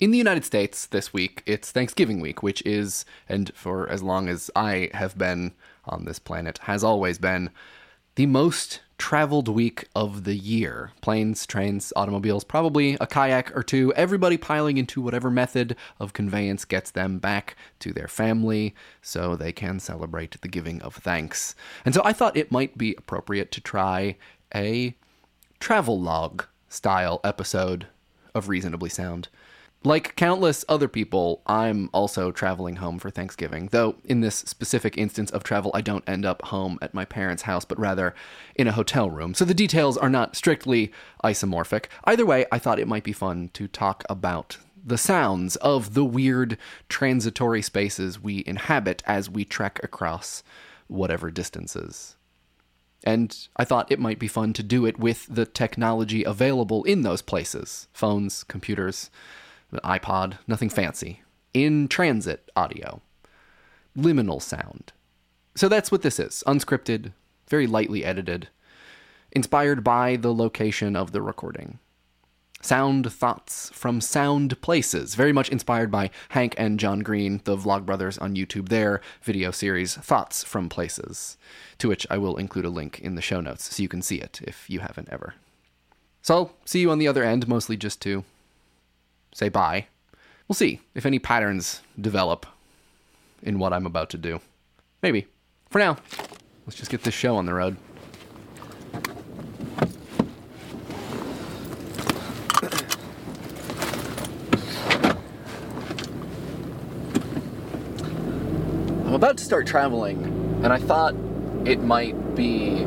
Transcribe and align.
In 0.00 0.12
the 0.12 0.18
United 0.18 0.44
States 0.44 0.86
this 0.86 1.12
week, 1.12 1.42
it's 1.44 1.72
Thanksgiving 1.72 2.20
week, 2.20 2.40
which 2.40 2.62
is, 2.64 3.04
and 3.28 3.52
for 3.56 3.88
as 3.88 4.00
long 4.00 4.28
as 4.28 4.48
I 4.54 4.90
have 4.94 5.18
been 5.18 5.54
on 5.86 6.04
this 6.04 6.20
planet, 6.20 6.58
has 6.58 6.84
always 6.84 7.18
been 7.18 7.50
the 8.14 8.26
most 8.26 8.80
traveled 8.96 9.48
week 9.48 9.88
of 9.96 10.22
the 10.22 10.36
year. 10.36 10.92
Planes, 11.00 11.46
trains, 11.46 11.92
automobiles, 11.96 12.44
probably 12.44 12.96
a 13.00 13.08
kayak 13.08 13.56
or 13.56 13.64
two, 13.64 13.92
everybody 13.94 14.36
piling 14.36 14.78
into 14.78 15.00
whatever 15.00 15.32
method 15.32 15.74
of 15.98 16.12
conveyance 16.12 16.64
gets 16.64 16.92
them 16.92 17.18
back 17.18 17.56
to 17.80 17.92
their 17.92 18.08
family 18.08 18.76
so 19.02 19.34
they 19.34 19.50
can 19.50 19.80
celebrate 19.80 20.40
the 20.40 20.48
giving 20.48 20.80
of 20.82 20.94
thanks. 20.94 21.56
And 21.84 21.92
so 21.92 22.02
I 22.04 22.12
thought 22.12 22.36
it 22.36 22.52
might 22.52 22.78
be 22.78 22.94
appropriate 22.96 23.50
to 23.50 23.60
try 23.60 24.16
a 24.54 24.94
travel 25.58 26.00
log 26.00 26.44
style 26.68 27.20
episode 27.24 27.88
of 28.32 28.48
Reasonably 28.48 28.90
Sound. 28.90 29.28
Like 29.84 30.16
countless 30.16 30.64
other 30.68 30.88
people, 30.88 31.40
I'm 31.46 31.88
also 31.92 32.32
traveling 32.32 32.76
home 32.76 32.98
for 32.98 33.10
Thanksgiving, 33.10 33.68
though 33.70 33.94
in 34.04 34.22
this 34.22 34.36
specific 34.36 34.98
instance 34.98 35.30
of 35.30 35.44
travel, 35.44 35.70
I 35.72 35.82
don't 35.82 36.08
end 36.08 36.26
up 36.26 36.42
home 36.46 36.80
at 36.82 36.94
my 36.94 37.04
parents' 37.04 37.44
house, 37.44 37.64
but 37.64 37.78
rather 37.78 38.12
in 38.56 38.66
a 38.66 38.72
hotel 38.72 39.08
room. 39.08 39.34
So 39.34 39.44
the 39.44 39.54
details 39.54 39.96
are 39.96 40.10
not 40.10 40.34
strictly 40.34 40.90
isomorphic. 41.22 41.86
Either 42.04 42.26
way, 42.26 42.44
I 42.50 42.58
thought 42.58 42.80
it 42.80 42.88
might 42.88 43.04
be 43.04 43.12
fun 43.12 43.50
to 43.54 43.68
talk 43.68 44.02
about 44.10 44.58
the 44.84 44.98
sounds 44.98 45.54
of 45.56 45.94
the 45.94 46.04
weird 46.04 46.58
transitory 46.88 47.62
spaces 47.62 48.20
we 48.20 48.42
inhabit 48.46 49.02
as 49.06 49.30
we 49.30 49.44
trek 49.44 49.78
across 49.84 50.42
whatever 50.88 51.30
distances. 51.30 52.16
And 53.04 53.36
I 53.56 53.64
thought 53.64 53.92
it 53.92 54.00
might 54.00 54.18
be 54.18 54.26
fun 54.26 54.54
to 54.54 54.62
do 54.64 54.86
it 54.86 54.98
with 54.98 55.26
the 55.30 55.46
technology 55.46 56.24
available 56.24 56.82
in 56.82 57.02
those 57.02 57.22
places 57.22 57.86
phones, 57.92 58.42
computers 58.42 59.08
iPod, 59.72 60.38
nothing 60.46 60.68
fancy. 60.68 61.22
In 61.54 61.88
transit 61.88 62.50
audio. 62.56 63.00
Liminal 63.96 64.40
sound. 64.40 64.92
So 65.54 65.68
that's 65.68 65.90
what 65.90 66.02
this 66.02 66.20
is 66.20 66.44
unscripted, 66.46 67.12
very 67.48 67.66
lightly 67.66 68.04
edited, 68.04 68.48
inspired 69.32 69.82
by 69.82 70.16
the 70.16 70.32
location 70.32 70.94
of 70.96 71.12
the 71.12 71.22
recording. 71.22 71.78
Sound 72.60 73.12
thoughts 73.12 73.70
from 73.70 74.00
sound 74.00 74.60
places, 74.60 75.14
very 75.14 75.32
much 75.32 75.48
inspired 75.48 75.92
by 75.92 76.10
Hank 76.30 76.54
and 76.58 76.80
John 76.80 77.00
Green, 77.00 77.40
the 77.44 77.56
Vlogbrothers 77.56 78.20
on 78.20 78.34
YouTube, 78.34 78.68
their 78.68 79.00
video 79.22 79.52
series 79.52 79.94
Thoughts 79.94 80.42
from 80.42 80.68
Places, 80.68 81.36
to 81.78 81.88
which 81.88 82.06
I 82.10 82.18
will 82.18 82.36
include 82.36 82.64
a 82.64 82.70
link 82.70 82.98
in 83.00 83.14
the 83.14 83.22
show 83.22 83.40
notes 83.40 83.76
so 83.76 83.82
you 83.82 83.88
can 83.88 84.02
see 84.02 84.16
it 84.16 84.40
if 84.42 84.68
you 84.68 84.80
haven't 84.80 85.08
ever. 85.12 85.34
So 86.22 86.34
I'll 86.34 86.52
see 86.64 86.80
you 86.80 86.90
on 86.90 86.98
the 86.98 87.06
other 87.06 87.22
end, 87.22 87.46
mostly 87.46 87.76
just 87.76 88.02
to 88.02 88.24
say 89.32 89.48
bye. 89.48 89.86
We'll 90.48 90.54
see 90.54 90.80
if 90.94 91.04
any 91.04 91.18
patterns 91.18 91.82
develop 92.00 92.46
in 93.42 93.58
what 93.58 93.72
I'm 93.72 93.86
about 93.86 94.10
to 94.10 94.18
do. 94.18 94.40
Maybe. 95.02 95.26
For 95.70 95.78
now, 95.78 95.98
let's 96.66 96.76
just 96.76 96.90
get 96.90 97.02
this 97.02 97.14
show 97.14 97.36
on 97.36 97.46
the 97.46 97.54
road. 97.54 97.76
I'm 109.06 109.14
about 109.14 109.36
to 109.38 109.44
start 109.44 109.66
traveling, 109.66 110.22
and 110.62 110.72
I 110.72 110.78
thought 110.78 111.14
it 111.66 111.80
might 111.80 112.34
be 112.34 112.84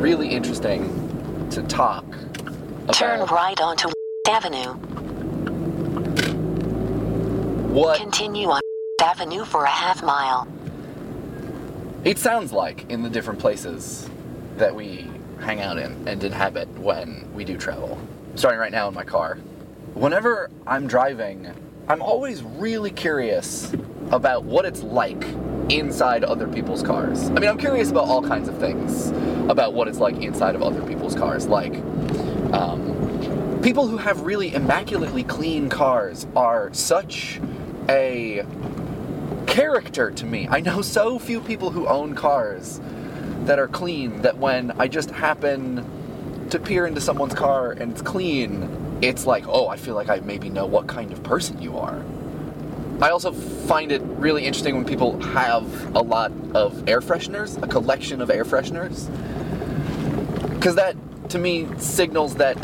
really 0.00 0.28
interesting 0.28 1.48
to 1.50 1.62
talk. 1.62 2.04
Turn 2.92 3.24
right 3.26 3.60
onto 3.60 3.90
Avenue. 4.28 4.74
What 7.72 8.00
Continue 8.00 8.48
on 8.48 8.60
Avenue 9.00 9.44
for 9.44 9.64
a 9.64 9.70
half 9.70 10.02
mile. 10.02 10.48
it 12.04 12.18
sounds 12.18 12.52
like 12.52 12.90
in 12.90 13.02
the 13.02 13.10
different 13.10 13.38
places 13.38 14.10
that 14.56 14.74
we 14.74 15.08
hang 15.40 15.60
out 15.60 15.78
in 15.78 16.08
and 16.08 16.24
inhabit 16.24 16.68
when 16.78 17.28
we 17.34 17.44
do 17.44 17.56
travel. 17.56 17.98
Starting 18.34 18.58
right 18.58 18.72
now 18.72 18.88
in 18.88 18.94
my 18.94 19.04
car. 19.04 19.36
Whenever 19.94 20.50
I'm 20.66 20.88
driving, 20.88 21.52
I'm 21.86 22.02
always 22.02 22.42
really 22.42 22.90
curious 22.90 23.72
about 24.10 24.42
what 24.44 24.64
it's 24.64 24.82
like 24.82 25.22
inside 25.68 26.24
other 26.24 26.48
people's 26.48 26.82
cars. 26.82 27.28
I 27.30 27.34
mean, 27.34 27.48
I'm 27.48 27.58
curious 27.58 27.90
about 27.92 28.08
all 28.08 28.22
kinds 28.22 28.48
of 28.48 28.58
things 28.58 29.10
about 29.48 29.72
what 29.72 29.86
it's 29.86 29.98
like 29.98 30.16
inside 30.16 30.56
of 30.56 30.62
other 30.62 30.82
people's 30.82 31.14
cars. 31.14 31.46
Like, 31.46 31.74
um, 32.52 33.05
people 33.66 33.88
who 33.88 33.96
have 33.96 34.20
really 34.20 34.54
immaculately 34.54 35.24
clean 35.24 35.68
cars 35.68 36.24
are 36.36 36.72
such 36.72 37.40
a 37.88 38.46
character 39.48 40.12
to 40.12 40.24
me. 40.24 40.46
I 40.48 40.60
know 40.60 40.82
so 40.82 41.18
few 41.18 41.40
people 41.40 41.70
who 41.70 41.88
own 41.88 42.14
cars 42.14 42.80
that 43.46 43.58
are 43.58 43.66
clean 43.66 44.22
that 44.22 44.38
when 44.38 44.70
I 44.78 44.86
just 44.86 45.10
happen 45.10 45.84
to 46.50 46.60
peer 46.60 46.86
into 46.86 47.00
someone's 47.00 47.34
car 47.34 47.72
and 47.72 47.90
it's 47.90 48.02
clean, 48.02 48.98
it's 49.02 49.26
like, 49.26 49.48
oh, 49.48 49.66
I 49.66 49.78
feel 49.78 49.96
like 49.96 50.10
I 50.10 50.20
maybe 50.20 50.48
know 50.48 50.66
what 50.66 50.86
kind 50.86 51.10
of 51.12 51.24
person 51.24 51.60
you 51.60 51.76
are. 51.76 52.04
I 53.02 53.10
also 53.10 53.32
find 53.32 53.90
it 53.90 54.00
really 54.02 54.44
interesting 54.44 54.76
when 54.76 54.84
people 54.84 55.20
have 55.20 55.96
a 55.96 56.02
lot 56.02 56.30
of 56.54 56.88
air 56.88 57.00
fresheners, 57.00 57.60
a 57.60 57.66
collection 57.66 58.20
of 58.20 58.30
air 58.30 58.44
fresheners. 58.44 59.10
Because 60.54 60.76
that, 60.76 60.94
to 61.30 61.38
me, 61.40 61.66
signals 61.78 62.36
that 62.36 62.56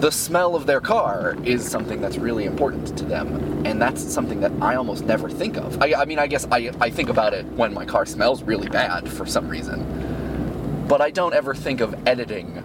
the 0.00 0.10
smell 0.10 0.56
of 0.56 0.64
their 0.66 0.80
car 0.80 1.36
is 1.44 1.68
something 1.68 2.00
that's 2.00 2.16
really 2.16 2.46
important 2.46 2.96
to 2.96 3.04
them. 3.04 3.66
And 3.66 3.80
that's 3.80 4.02
something 4.02 4.40
that 4.40 4.52
I 4.60 4.76
almost 4.76 5.04
never 5.04 5.28
think 5.28 5.58
of. 5.58 5.80
I, 5.82 5.94
I 5.94 6.04
mean, 6.06 6.18
I 6.18 6.26
guess 6.26 6.46
I, 6.50 6.70
I 6.80 6.88
think 6.88 7.10
about 7.10 7.34
it 7.34 7.44
when 7.46 7.74
my 7.74 7.84
car 7.84 8.06
smells 8.06 8.42
really 8.42 8.68
bad 8.68 9.06
for 9.08 9.26
some 9.26 9.46
reason. 9.46 10.86
But 10.88 11.02
I 11.02 11.10
don't 11.10 11.34
ever 11.34 11.54
think 11.54 11.80
of 11.80 11.94
editing 12.08 12.64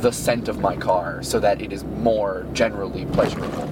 the 0.00 0.12
scent 0.12 0.48
of 0.48 0.60
my 0.60 0.76
car 0.76 1.22
so 1.22 1.40
that 1.40 1.62
it 1.62 1.72
is 1.72 1.84
more 1.84 2.46
generally 2.52 3.06
pleasurable. 3.06 3.66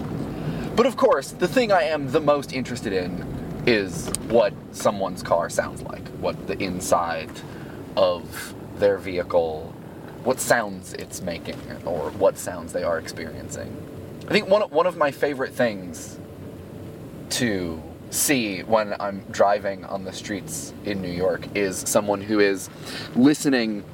But 0.74 0.86
of 0.86 0.96
course, 0.96 1.32
the 1.32 1.48
thing 1.48 1.70
I 1.70 1.82
am 1.82 2.10
the 2.10 2.20
most 2.20 2.54
interested 2.54 2.94
in 2.94 3.62
is 3.66 4.08
what 4.28 4.54
someone's 4.72 5.22
car 5.22 5.50
sounds 5.50 5.82
like, 5.82 6.08
what 6.20 6.46
the 6.46 6.58
inside 6.62 7.30
of 7.94 8.54
their 8.78 8.96
vehicle, 8.96 9.74
what 10.24 10.40
sounds 10.40 10.94
it's 10.94 11.20
making, 11.20 11.58
or 11.84 12.10
what 12.12 12.38
sounds 12.38 12.72
they 12.72 12.82
are 12.82 12.98
experiencing. 12.98 13.76
I 14.28 14.32
think 14.32 14.48
one, 14.48 14.62
one 14.70 14.86
of 14.86 14.96
my 14.96 15.10
favorite 15.10 15.52
things 15.52 16.18
to 17.30 17.82
see 18.10 18.60
when 18.62 18.94
I'm 19.00 19.24
driving 19.30 19.84
on 19.84 20.04
the 20.04 20.12
streets 20.12 20.72
in 20.84 21.00
New 21.00 21.10
York 21.10 21.46
is 21.56 21.78
someone 21.78 22.20
who 22.20 22.40
is 22.40 22.68
listening 23.16 23.84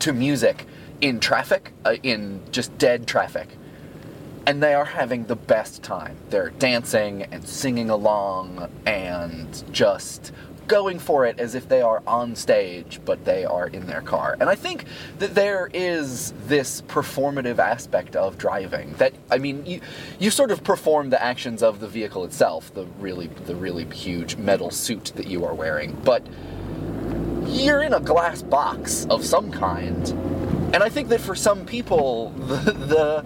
to 0.00 0.12
music 0.12 0.66
in 1.00 1.20
traffic, 1.20 1.72
uh, 1.84 1.96
in 2.02 2.40
just 2.50 2.76
dead 2.78 3.06
traffic, 3.06 3.48
and 4.46 4.62
they 4.62 4.74
are 4.74 4.86
having 4.86 5.26
the 5.26 5.36
best 5.36 5.82
time. 5.82 6.16
They're 6.30 6.50
dancing 6.50 7.24
and 7.24 7.46
singing 7.46 7.90
along 7.90 8.70
and 8.86 9.62
just 9.72 10.32
going 10.68 10.98
for 10.98 11.26
it 11.26 11.40
as 11.40 11.54
if 11.54 11.68
they 11.68 11.80
are 11.80 12.02
on 12.06 12.36
stage, 12.36 13.00
but 13.04 13.24
they 13.24 13.44
are 13.44 13.66
in 13.66 13.86
their 13.86 14.02
car. 14.02 14.36
And 14.38 14.48
I 14.48 14.54
think 14.54 14.84
that 15.18 15.34
there 15.34 15.68
is 15.72 16.32
this 16.46 16.82
performative 16.82 17.58
aspect 17.58 18.14
of 18.14 18.38
driving 18.38 18.92
that 18.94 19.14
I 19.30 19.38
mean, 19.38 19.64
you, 19.66 19.80
you 20.18 20.30
sort 20.30 20.50
of 20.50 20.62
perform 20.62 21.10
the 21.10 21.22
actions 21.22 21.62
of 21.62 21.80
the 21.80 21.88
vehicle 21.88 22.24
itself, 22.24 22.72
the 22.74 22.84
really 23.00 23.26
the 23.46 23.56
really 23.56 23.84
huge 23.86 24.36
metal 24.36 24.70
suit 24.70 25.12
that 25.16 25.26
you 25.26 25.44
are 25.44 25.54
wearing, 25.54 25.96
but 26.04 26.24
you're 27.46 27.82
in 27.82 27.94
a 27.94 28.00
glass 28.00 28.42
box 28.42 29.06
of 29.06 29.24
some 29.24 29.50
kind. 29.50 30.08
And 30.74 30.82
I 30.82 30.90
think 30.90 31.08
that 31.08 31.20
for 31.20 31.34
some 31.34 31.64
people, 31.64 32.30
the, 32.36 32.72
the 32.72 33.24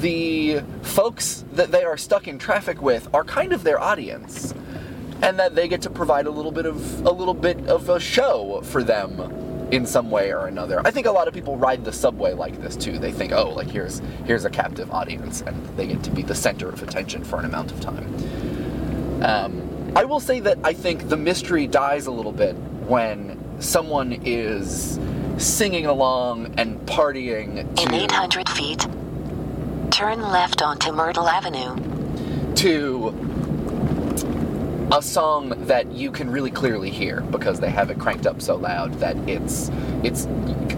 the 0.00 0.60
folks 0.82 1.44
that 1.52 1.70
they 1.70 1.84
are 1.84 1.96
stuck 1.96 2.26
in 2.26 2.38
traffic 2.38 2.82
with 2.82 3.08
are 3.14 3.22
kind 3.22 3.52
of 3.52 3.62
their 3.62 3.80
audience 3.80 4.52
and 5.24 5.38
that 5.38 5.54
they 5.54 5.66
get 5.68 5.80
to 5.82 5.90
provide 5.90 6.26
a 6.26 6.30
little 6.30 6.52
bit 6.52 6.66
of 6.66 7.06
a 7.06 7.10
little 7.10 7.34
bit 7.34 7.66
of 7.66 7.88
a 7.88 7.98
show 7.98 8.60
for 8.62 8.82
them 8.82 9.18
in 9.70 9.86
some 9.86 10.10
way 10.10 10.32
or 10.32 10.46
another. 10.46 10.80
I 10.84 10.90
think 10.90 11.06
a 11.06 11.10
lot 11.10 11.26
of 11.26 11.34
people 11.34 11.56
ride 11.56 11.84
the 11.84 11.92
subway 11.92 12.34
like 12.34 12.60
this 12.60 12.76
too. 12.76 12.98
They 12.98 13.10
think, 13.10 13.32
"Oh, 13.32 13.48
like 13.50 13.68
here's 13.68 14.02
here's 14.26 14.44
a 14.44 14.50
captive 14.50 14.90
audience 14.92 15.40
and 15.40 15.64
they 15.76 15.86
get 15.86 16.02
to 16.04 16.10
be 16.10 16.22
the 16.22 16.34
center 16.34 16.68
of 16.68 16.82
attention 16.82 17.24
for 17.24 17.38
an 17.38 17.46
amount 17.46 17.72
of 17.72 17.80
time." 17.80 19.22
Um, 19.22 19.92
I 19.96 20.04
will 20.04 20.20
say 20.20 20.40
that 20.40 20.58
I 20.62 20.74
think 20.74 21.08
the 21.08 21.16
mystery 21.16 21.66
dies 21.66 22.06
a 22.06 22.10
little 22.10 22.32
bit 22.32 22.54
when 22.86 23.40
someone 23.60 24.20
is 24.24 24.98
singing 25.38 25.86
along 25.86 26.54
and 26.58 26.78
partying 26.86 27.58
In 27.80 27.94
800 27.94 28.48
feet, 28.50 28.86
turn 29.90 30.20
left 30.20 30.60
onto 30.60 30.92
Myrtle 30.92 31.28
Avenue. 31.28 31.74
to 32.56 33.12
a 34.92 35.02
song 35.02 35.50
that 35.66 35.90
you 35.92 36.10
can 36.10 36.30
really 36.30 36.50
clearly 36.50 36.90
hear 36.90 37.20
because 37.22 37.58
they 37.60 37.70
have 37.70 37.90
it 37.90 37.98
cranked 37.98 38.26
up 38.26 38.40
so 38.42 38.56
loud 38.56 38.92
that 38.94 39.16
it's 39.28 39.70
it's 40.02 40.26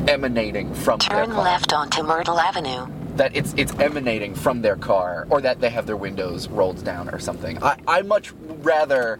emanating 0.08 0.72
from 0.74 0.98
their 1.00 1.08
car. 1.08 1.26
Turn 1.26 1.36
left 1.36 1.72
onto 1.72 2.02
Myrtle 2.02 2.38
Avenue. 2.38 2.86
that 3.16 3.34
it's 3.34 3.54
it's 3.56 3.72
emanating 3.80 4.34
from 4.34 4.62
their 4.62 4.76
car 4.76 5.26
or 5.30 5.40
that 5.40 5.60
they 5.60 5.70
have 5.70 5.86
their 5.86 5.96
windows 5.96 6.48
rolled 6.48 6.84
down 6.84 7.08
or 7.08 7.18
something. 7.18 7.62
I, 7.62 7.76
I 7.86 8.02
much 8.02 8.32
rather 8.62 9.18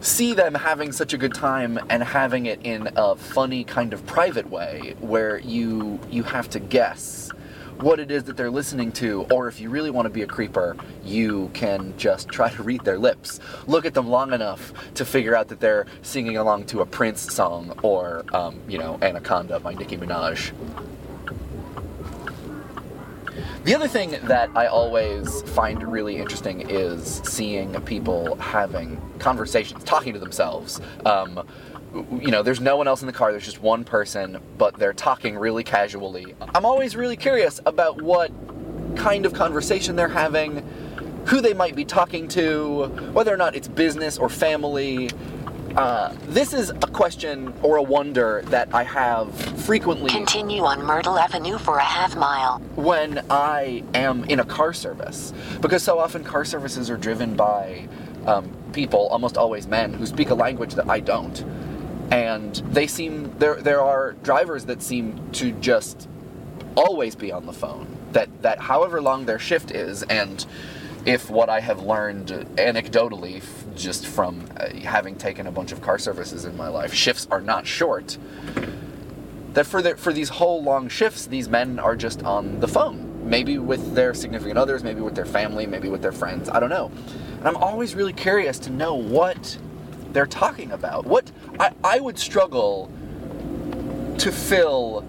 see 0.00 0.32
them 0.32 0.54
having 0.54 0.92
such 0.92 1.12
a 1.12 1.18
good 1.18 1.34
time 1.34 1.78
and 1.90 2.02
having 2.02 2.46
it 2.46 2.60
in 2.62 2.88
a 2.96 3.16
funny 3.16 3.64
kind 3.64 3.92
of 3.92 4.04
private 4.06 4.48
way 4.50 4.94
where 5.00 5.38
you 5.38 5.98
you 6.10 6.22
have 6.22 6.48
to 6.50 6.58
guess 6.60 7.30
what 7.82 7.98
it 7.98 8.10
is 8.10 8.24
that 8.24 8.36
they're 8.36 8.50
listening 8.50 8.92
to 8.92 9.26
or 9.30 9.48
if 9.48 9.58
you 9.58 9.70
really 9.70 9.90
want 9.90 10.04
to 10.04 10.10
be 10.10 10.22
a 10.22 10.26
creeper 10.26 10.76
you 11.02 11.50
can 11.54 11.94
just 11.96 12.28
try 12.28 12.50
to 12.50 12.62
read 12.62 12.84
their 12.84 12.98
lips 12.98 13.40
look 13.66 13.86
at 13.86 13.94
them 13.94 14.08
long 14.08 14.32
enough 14.32 14.72
to 14.94 15.04
figure 15.04 15.34
out 15.34 15.48
that 15.48 15.60
they're 15.60 15.86
singing 16.02 16.36
along 16.36 16.64
to 16.64 16.80
a 16.80 16.86
prince 16.86 17.32
song 17.32 17.72
or 17.82 18.24
um, 18.34 18.60
you 18.68 18.76
know 18.76 18.98
anaconda 19.00 19.58
by 19.60 19.72
nicki 19.74 19.96
minaj 19.96 20.52
the 23.64 23.74
other 23.74 23.88
thing 23.88 24.16
that 24.22 24.50
I 24.56 24.66
always 24.66 25.42
find 25.42 25.82
really 25.82 26.16
interesting 26.16 26.68
is 26.70 27.20
seeing 27.24 27.78
people 27.82 28.36
having 28.36 29.00
conversations, 29.18 29.84
talking 29.84 30.14
to 30.14 30.18
themselves. 30.18 30.80
Um, 31.04 31.46
you 31.94 32.30
know, 32.30 32.42
there's 32.42 32.60
no 32.60 32.76
one 32.76 32.86
else 32.86 33.00
in 33.00 33.06
the 33.06 33.12
car, 33.12 33.32
there's 33.32 33.44
just 33.44 33.62
one 33.62 33.84
person, 33.84 34.40
but 34.58 34.78
they're 34.78 34.92
talking 34.92 35.36
really 35.36 35.64
casually. 35.64 36.34
I'm 36.54 36.64
always 36.64 36.94
really 36.96 37.16
curious 37.16 37.60
about 37.66 38.00
what 38.00 38.30
kind 38.96 39.26
of 39.26 39.32
conversation 39.32 39.96
they're 39.96 40.08
having, 40.08 40.58
who 41.26 41.40
they 41.40 41.54
might 41.54 41.74
be 41.74 41.84
talking 41.84 42.28
to, 42.28 42.86
whether 43.12 43.32
or 43.32 43.36
not 43.36 43.54
it's 43.54 43.68
business 43.68 44.18
or 44.18 44.28
family. 44.28 45.10
Uh, 45.76 46.12
this 46.26 46.52
is 46.52 46.70
a 46.70 46.74
question 46.74 47.54
or 47.62 47.76
a 47.76 47.82
wonder 47.82 48.42
that 48.46 48.74
I 48.74 48.82
have 48.82 49.32
frequently 49.64 50.10
Continue 50.10 50.62
on 50.64 50.84
Myrtle 50.84 51.16
Avenue 51.16 51.58
for 51.58 51.76
a 51.76 51.84
half 51.84 52.16
mile. 52.16 52.58
when 52.74 53.24
I 53.30 53.84
am 53.94 54.24
in 54.24 54.40
a 54.40 54.44
car 54.44 54.72
service. 54.72 55.32
Because 55.60 55.84
so 55.84 56.00
often 56.00 56.24
car 56.24 56.44
services 56.44 56.90
are 56.90 56.96
driven 56.96 57.36
by 57.36 57.88
um, 58.26 58.50
people, 58.72 59.06
almost 59.08 59.36
always 59.36 59.68
men, 59.68 59.92
who 59.92 60.06
speak 60.06 60.30
a 60.30 60.34
language 60.34 60.74
that 60.74 60.88
I 60.90 60.98
don't. 60.98 61.44
And 62.10 62.56
they 62.56 62.86
seem, 62.86 63.36
there, 63.38 63.60
there 63.60 63.80
are 63.80 64.12
drivers 64.12 64.64
that 64.66 64.82
seem 64.82 65.30
to 65.32 65.52
just 65.52 66.08
always 66.76 67.14
be 67.14 67.32
on 67.32 67.46
the 67.46 67.52
phone. 67.52 67.86
That, 68.12 68.42
that 68.42 68.58
however 68.58 69.00
long 69.00 69.26
their 69.26 69.38
shift 69.38 69.70
is, 69.70 70.02
and 70.04 70.44
if 71.06 71.30
what 71.30 71.48
I 71.48 71.60
have 71.60 71.80
learned 71.82 72.28
anecdotally, 72.56 73.42
just 73.76 74.06
from 74.06 74.44
uh, 74.56 74.68
having 74.80 75.14
taken 75.14 75.46
a 75.46 75.52
bunch 75.52 75.70
of 75.72 75.80
car 75.80 75.98
services 75.98 76.44
in 76.44 76.56
my 76.56 76.68
life, 76.68 76.92
shifts 76.92 77.28
are 77.30 77.40
not 77.40 77.66
short 77.66 78.18
that 79.54 79.66
for 79.66 79.82
the, 79.82 79.96
for 79.96 80.12
these 80.12 80.28
whole 80.28 80.62
long 80.62 80.88
shifts, 80.88 81.26
these 81.26 81.48
men 81.48 81.78
are 81.78 81.96
just 81.96 82.22
on 82.22 82.60
the 82.60 82.68
phone. 82.68 83.28
Maybe 83.28 83.58
with 83.58 83.94
their 83.94 84.14
significant 84.14 84.58
others, 84.58 84.82
maybe 84.82 85.00
with 85.00 85.14
their 85.14 85.24
family, 85.26 85.66
maybe 85.66 85.88
with 85.88 86.02
their 86.02 86.12
friends. 86.12 86.48
I 86.48 86.60
don't 86.60 86.70
know. 86.70 86.90
And 87.38 87.48
I'm 87.48 87.56
always 87.56 87.94
really 87.94 88.12
curious 88.12 88.58
to 88.60 88.70
know 88.70 88.94
what 88.94 89.58
they're 90.12 90.26
talking 90.26 90.72
about. 90.72 91.06
What 91.06 91.30
I, 91.58 91.72
I 91.82 92.00
would 92.00 92.18
struggle 92.18 92.90
to 94.18 94.32
fill 94.32 95.04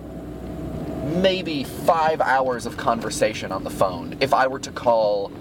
maybe 1.22 1.64
five 1.64 2.22
hours 2.22 2.66
of 2.66 2.78
conversation 2.78 3.52
on 3.52 3.64
the 3.64 3.70
phone 3.70 4.18
if 4.22 4.34
I 4.34 4.48
were 4.48 4.60
to 4.60 4.72
call 4.72 5.32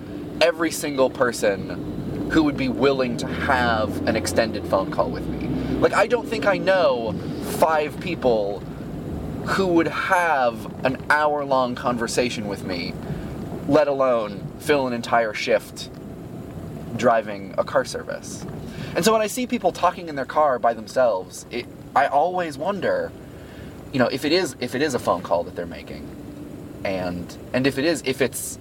every 0.40 0.70
single 0.70 1.10
person 1.10 2.30
who 2.30 2.42
would 2.44 2.56
be 2.56 2.68
willing 2.68 3.16
to 3.18 3.26
have 3.26 4.06
an 4.08 4.16
extended 4.16 4.66
phone 4.66 4.90
call 4.90 5.10
with 5.10 5.26
me. 5.26 5.48
Like, 5.78 5.92
I 5.92 6.06
don't 6.06 6.26
think 6.26 6.46
I 6.46 6.58
know 6.58 7.12
five 7.58 7.98
people 8.00 8.60
who 9.46 9.66
would 9.66 9.88
have 9.88 10.84
an 10.84 11.02
hour 11.10 11.44
long 11.44 11.74
conversation 11.74 12.46
with 12.46 12.64
me, 12.64 12.94
let 13.68 13.88
alone 13.88 14.46
fill 14.60 14.86
an 14.86 14.92
entire 14.92 15.34
shift 15.34 15.90
driving 16.96 17.54
a 17.58 17.64
car 17.64 17.84
service. 17.84 18.44
And 18.94 19.04
so 19.04 19.12
when 19.12 19.20
I 19.20 19.28
see 19.28 19.46
people 19.46 19.72
talking 19.72 20.08
in 20.08 20.16
their 20.16 20.24
car 20.24 20.58
by 20.58 20.74
themselves, 20.74 21.46
it, 21.50 21.66
I 21.94 22.06
always 22.06 22.58
wonder, 22.58 23.12
you 23.92 23.98
know, 23.98 24.08
if 24.08 24.24
it 24.24 24.32
is 24.32 24.56
if 24.60 24.74
it 24.74 24.82
is 24.82 24.94
a 24.94 24.98
phone 24.98 25.22
call 25.22 25.44
that 25.44 25.56
they're 25.56 25.66
making, 25.66 26.08
and 26.84 27.36
and 27.52 27.66
if 27.66 27.78
it 27.78 27.84
is 27.84 28.02
if 28.04 28.20
it's 28.20 28.58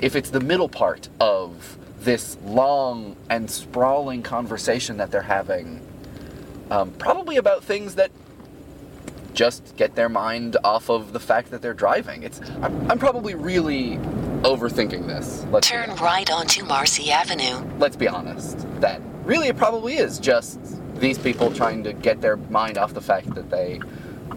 if 0.00 0.16
it's 0.16 0.30
the 0.30 0.40
middle 0.40 0.68
part 0.68 1.08
of 1.20 1.78
this 2.00 2.36
long 2.44 3.16
and 3.28 3.50
sprawling 3.50 4.22
conversation 4.22 4.96
that 4.98 5.10
they're 5.10 5.22
having, 5.22 5.80
um, 6.70 6.92
probably 6.92 7.36
about 7.36 7.64
things 7.64 7.96
that 7.96 8.10
just 9.34 9.76
get 9.76 9.94
their 9.94 10.08
mind 10.08 10.56
off 10.64 10.90
of 10.90 11.12
the 11.12 11.20
fact 11.20 11.50
that 11.50 11.62
they're 11.62 11.74
driving. 11.74 12.24
It's 12.24 12.40
I'm, 12.62 12.90
I'm 12.90 12.98
probably 12.98 13.34
really 13.34 13.98
overthinking 14.42 15.06
this. 15.06 15.44
Let's 15.50 15.68
Turn 15.68 15.94
right 15.96 16.30
onto 16.30 16.64
Marcy 16.64 17.10
Avenue. 17.10 17.64
Let's 17.78 17.96
be 17.96 18.08
honest. 18.08 18.66
That 18.80 19.00
really 19.28 19.48
it 19.48 19.56
probably 19.58 19.98
is 19.98 20.18
just 20.18 20.58
these 20.98 21.18
people 21.18 21.52
trying 21.52 21.84
to 21.84 21.92
get 21.92 22.20
their 22.22 22.38
mind 22.38 22.78
off 22.78 22.94
the 22.94 23.00
fact 23.00 23.32
that 23.34 23.50
they 23.50 23.78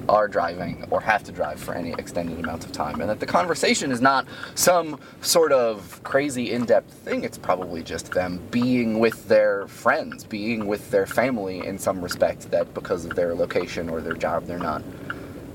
are 0.10 0.28
driving 0.28 0.86
or 0.92 1.00
have 1.00 1.24
to 1.24 1.32
drive 1.32 1.58
for 1.58 1.74
any 1.74 1.94
extended 1.94 2.38
amount 2.38 2.66
of 2.66 2.74
time 2.74 3.00
and 3.00 3.10
that 3.10 3.22
the 3.22 3.26
conversation 3.26 3.90
is 3.90 4.02
not 4.02 4.28
some 4.54 5.00
sort 5.22 5.54
of 5.54 6.02
crazy 6.04 6.52
in-depth 6.52 6.92
thing. 6.92 7.24
It's 7.24 7.38
probably 7.38 7.82
just 7.82 8.12
them 8.12 8.42
being 8.52 9.00
with 9.00 9.30
their 9.30 9.66
friends 9.68 10.26
being 10.26 10.68
with 10.68 10.92
their 10.92 11.08
family 11.08 11.66
in 11.66 11.80
some 11.80 12.02
respect 12.02 12.52
that 12.52 12.74
because 12.74 13.06
of 13.06 13.16
their 13.16 13.34
location 13.34 13.90
or 13.90 14.02
their 14.02 14.14
job 14.14 14.46
they're 14.46 14.60
not 14.60 14.84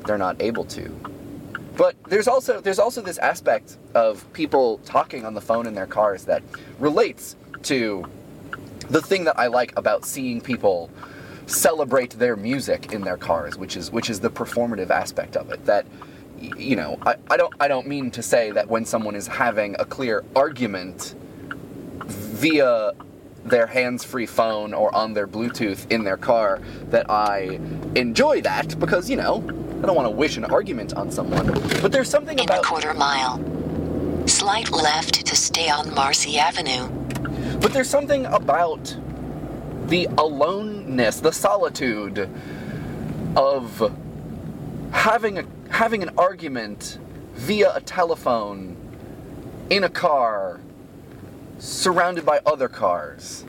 they're 0.07 0.17
not 0.17 0.41
able 0.41 0.65
to. 0.65 0.89
But 1.77 1.95
there's 2.05 2.29
also 2.29 2.63
there's 2.63 2.79
also 2.79 3.03
this 3.03 3.19
aspect 3.19 3.77
of 3.95 4.33
people 4.33 4.79
talking 4.87 5.27
on 5.27 5.35
the 5.35 5.43
phone 5.43 5.67
in 5.67 5.75
their 5.75 5.87
cars 5.87 6.25
that 6.25 6.43
relates 6.79 7.37
to 7.65 8.09
the 8.91 9.03
thing 9.03 9.25
that 9.25 9.39
I 9.39 9.47
like 9.47 9.77
about 9.77 10.05
seeing 10.05 10.41
people 10.41 10.91
celebrate 11.47 12.11
their 12.13 12.37
music 12.37 12.93
in 12.93 13.03
their 13.03 13.17
cars, 13.17 13.57
which 13.57 13.77
is 13.77 13.91
which 13.91 14.11
is 14.11 14.21
the 14.21 14.31
performative 14.31 14.91
aspect 14.91 15.37
of 15.37 15.51
it. 15.51 15.65
That 15.65 15.87
you 16.39 16.77
know, 16.77 16.99
I, 17.03 17.17
I 17.31 17.37
don't 17.37 17.55
I 17.61 17.69
don't 17.69 17.87
mean 17.87 18.11
to 18.13 18.23
say 18.23 18.51
that 18.53 18.69
when 18.69 18.85
someone 18.85 19.15
is 19.15 19.27
having 19.27 19.77
a 19.79 19.85
clear 19.85 20.25
argument 20.35 21.15
via 22.05 22.93
their 23.45 23.67
hands-free 23.67 24.27
phone 24.27 24.75
or 24.75 24.93
on 24.95 25.15
their 25.15 25.27
Bluetooth 25.29 25.91
in 25.91 26.03
their 26.03 26.17
car 26.17 26.61
that 26.91 27.09
I 27.09 27.61
enjoy 27.95 28.41
that 28.43 28.79
because 28.81 29.09
you 29.09 29.17
know 29.17 29.37
I 29.83 29.87
don't 29.87 29.95
want 29.95 30.07
to 30.07 30.11
wish 30.11 30.37
an 30.37 30.45
argument 30.47 30.95
on 30.95 31.11
someone. 31.11 31.47
But 31.81 31.93
there's 31.93 32.11
something 32.11 32.39
In 32.39 32.41
a 32.41 32.53
about 32.53 32.65
quarter 32.65 32.93
mile. 32.95 33.41
Slight 34.27 34.73
left 34.73 35.25
to 35.27 35.37
stay 35.37 35.71
on 35.71 35.95
Marcy 35.95 36.39
Avenue. 36.39 37.06
But 37.61 37.73
there's 37.73 37.91
something 37.91 38.27
about 38.27 38.97
the 39.87 40.09
aloneness, 40.19 41.21
the 41.21 41.33
solitude 41.33 42.29
of 43.37 43.93
having 44.93 45.39
a 45.39 45.45
having 45.71 46.03
an 46.03 46.11
argument 46.17 46.99
via 47.35 47.75
a 47.75 47.81
telephone 47.81 48.77
in 49.69 49.85
a 49.85 49.89
car 49.89 50.61
surrounded 51.59 52.25
by 52.25 52.41
other 52.47 52.69
cars. 52.69 53.45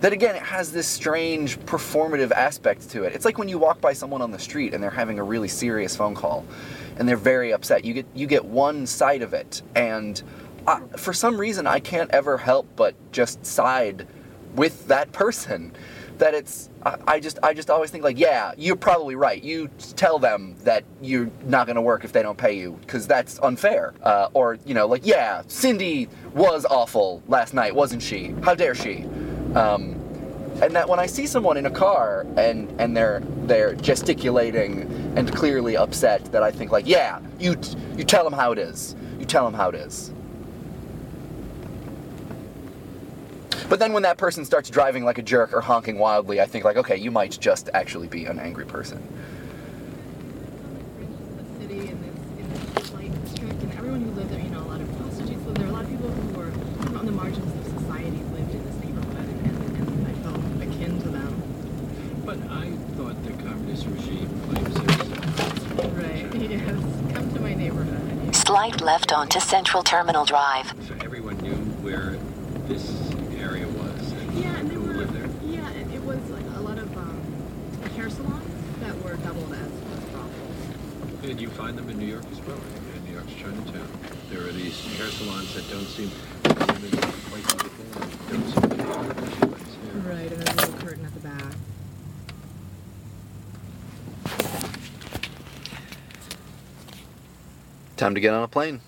That 0.00 0.12
again, 0.12 0.34
it 0.34 0.42
has 0.42 0.72
this 0.72 0.88
strange 0.88 1.60
performative 1.60 2.32
aspect 2.32 2.90
to 2.90 3.04
it. 3.04 3.14
It's 3.14 3.24
like 3.24 3.38
when 3.38 3.48
you 3.48 3.58
walk 3.58 3.80
by 3.80 3.92
someone 3.92 4.20
on 4.20 4.32
the 4.32 4.38
street 4.38 4.74
and 4.74 4.82
they're 4.82 4.90
having 4.90 5.18
a 5.18 5.22
really 5.22 5.48
serious 5.48 5.94
phone 5.94 6.14
call, 6.14 6.44
and 6.96 7.08
they're 7.08 7.16
very 7.16 7.52
upset. 7.52 7.84
You 7.84 7.94
get 7.94 8.06
you 8.14 8.26
get 8.26 8.44
one 8.44 8.86
side 8.86 9.22
of 9.22 9.32
it, 9.32 9.62
and 9.74 10.20
I, 10.66 10.80
for 10.96 11.12
some 11.12 11.38
reason, 11.38 11.66
I 11.66 11.80
can't 11.80 12.10
ever 12.10 12.38
help 12.38 12.68
but 12.76 12.94
just 13.12 13.44
side 13.44 14.06
with 14.54 14.86
that 14.88 15.12
person. 15.12 15.72
That 16.18 16.34
it's 16.34 16.70
I, 16.84 16.98
I 17.08 17.20
just 17.20 17.38
I 17.42 17.52
just 17.54 17.70
always 17.70 17.90
think 17.90 18.04
like, 18.04 18.18
yeah, 18.18 18.52
you're 18.56 18.76
probably 18.76 19.16
right. 19.16 19.42
You 19.42 19.68
tell 19.96 20.18
them 20.18 20.54
that 20.60 20.84
you're 21.00 21.30
not 21.44 21.66
gonna 21.66 21.82
work 21.82 22.04
if 22.04 22.12
they 22.12 22.22
don't 22.22 22.38
pay 22.38 22.52
you 22.56 22.78
because 22.82 23.06
that's 23.06 23.40
unfair. 23.40 23.94
Uh, 24.02 24.28
or 24.34 24.58
you 24.64 24.74
know, 24.74 24.86
like, 24.86 25.04
yeah, 25.04 25.42
Cindy 25.48 26.08
was 26.34 26.64
awful 26.66 27.22
last 27.26 27.54
night, 27.54 27.74
wasn't 27.74 28.02
she? 28.02 28.34
How 28.42 28.54
dare 28.54 28.74
she? 28.74 29.04
Um, 29.54 29.98
and 30.62 30.76
that 30.76 30.88
when 30.88 31.00
I 31.00 31.06
see 31.06 31.26
someone 31.26 31.56
in 31.56 31.66
a 31.66 31.70
car 31.70 32.24
and 32.36 32.72
and 32.80 32.96
they're 32.96 33.22
they're 33.46 33.74
gesticulating 33.74 34.82
and 35.16 35.34
clearly 35.34 35.76
upset, 35.76 36.30
that 36.30 36.42
I 36.42 36.52
think 36.52 36.70
like, 36.70 36.86
yeah, 36.86 37.20
you 37.40 37.56
t- 37.56 37.76
you 37.96 38.04
tell 38.04 38.22
them 38.22 38.34
how 38.34 38.52
it 38.52 38.58
is. 38.58 38.94
You 39.18 39.24
tell 39.24 39.44
them 39.44 39.54
how 39.54 39.70
it 39.70 39.74
is. 39.74 40.12
But 43.68 43.78
then 43.78 43.92
when 43.92 44.02
that 44.02 44.18
person 44.18 44.44
starts 44.44 44.70
driving 44.70 45.04
like 45.04 45.18
a 45.18 45.22
jerk 45.22 45.52
or 45.52 45.60
honking 45.60 45.98
wildly, 45.98 46.40
I 46.40 46.46
think 46.46 46.64
like, 46.64 46.76
okay, 46.76 46.96
you 46.96 47.10
might 47.10 47.38
just 47.40 47.70
actually 47.74 48.08
be 48.08 48.26
an 48.26 48.38
angry 48.38 48.66
person. 48.66 49.02
the 51.36 51.60
city 51.60 51.88
in 51.88 52.02
this 52.02 52.16
in 52.38 52.74
this 52.74 52.92
light 52.92 53.24
district, 53.24 53.62
and 53.62 53.72
everyone 53.72 54.00
who 54.02 54.10
lived 54.12 54.32
And 81.32 81.40
you 81.40 81.48
find 81.48 81.78
them 81.78 81.88
in 81.88 81.98
New 81.98 82.04
York 82.04 82.26
as 82.30 82.38
well, 82.42 82.58
in 82.94 83.04
New 83.06 83.12
York's 83.12 83.32
Chinatown. 83.32 83.88
There 84.28 84.42
are 84.42 84.52
these 84.52 84.84
hair 84.98 85.06
salons 85.06 85.54
that 85.54 85.66
don't 85.70 85.86
seem 85.86 86.10
women 86.44 86.90
don't 88.28 88.48
seem 88.50 88.60
to 88.60 88.68
be 88.68 88.82
ones 88.82 89.76
here. 89.80 90.02
Right, 90.02 90.30
and 90.30 90.42
there's 90.42 90.58
a 90.58 90.60
little 90.60 90.86
curtain 90.86 91.06
at 91.06 91.14
the 91.14 91.20
back. 91.20 91.54
Time 97.96 98.14
to 98.14 98.20
get 98.20 98.34
on 98.34 98.42
a 98.42 98.48
plane. 98.48 98.82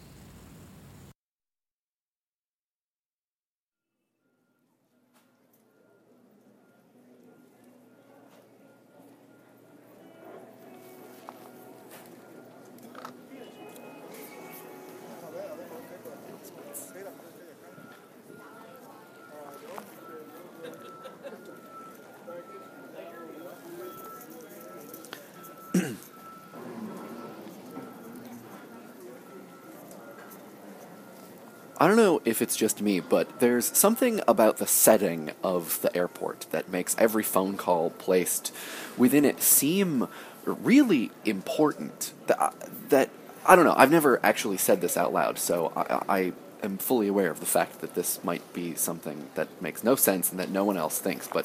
I 31.76 31.88
don't 31.88 31.96
know 31.96 32.22
if 32.24 32.40
it's 32.40 32.56
just 32.56 32.80
me, 32.80 33.00
but 33.00 33.40
there's 33.40 33.76
something 33.76 34.20
about 34.28 34.58
the 34.58 34.66
setting 34.66 35.32
of 35.42 35.80
the 35.82 35.94
airport 35.96 36.46
that 36.52 36.68
makes 36.68 36.94
every 36.98 37.24
phone 37.24 37.56
call 37.56 37.90
placed 37.90 38.54
within 38.96 39.24
it 39.24 39.42
seem 39.42 40.06
really 40.44 41.10
important. 41.24 42.12
That, 42.28 42.40
uh, 42.40 42.50
that 42.90 43.10
I 43.44 43.56
don't 43.56 43.64
know. 43.64 43.74
I've 43.76 43.90
never 43.90 44.24
actually 44.24 44.56
said 44.56 44.80
this 44.80 44.96
out 44.96 45.12
loud, 45.12 45.38
so 45.38 45.72
I, 45.76 46.16
I 46.16 46.32
am 46.62 46.78
fully 46.78 47.08
aware 47.08 47.30
of 47.30 47.40
the 47.40 47.46
fact 47.46 47.80
that 47.80 47.94
this 47.94 48.22
might 48.22 48.52
be 48.52 48.76
something 48.76 49.28
that 49.34 49.48
makes 49.60 49.82
no 49.82 49.96
sense 49.96 50.30
and 50.30 50.38
that 50.38 50.50
no 50.50 50.64
one 50.64 50.76
else 50.76 51.00
thinks. 51.00 51.26
But 51.26 51.44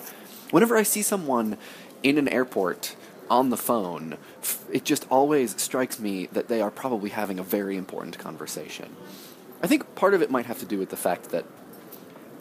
whenever 0.52 0.78
I 0.78 0.84
see 0.84 1.02
someone 1.02 1.58
in 2.04 2.20
an 2.20 2.28
airport 2.28 2.96
on 3.32 3.50
the 3.50 3.58
phone, 3.58 4.18
it 4.72 4.86
just 4.86 5.08
always 5.10 5.60
strikes 5.60 6.00
me 6.00 6.28
that 6.34 6.50
they 6.50 6.62
are 6.62 6.72
probably 6.72 7.10
having 7.10 7.40
a 7.40 7.44
very 7.44 7.78
important 7.78 8.20
conversation. 8.20 8.96
I 9.62 9.68
think 9.68 9.96
part 9.96 10.14
of 10.14 10.22
it 10.22 10.32
might 10.32 10.46
have 10.46 10.60
to 10.60 10.66
do 10.66 10.78
with 10.78 10.90
the 10.90 10.98
fact 10.98 11.32
that 11.32 11.46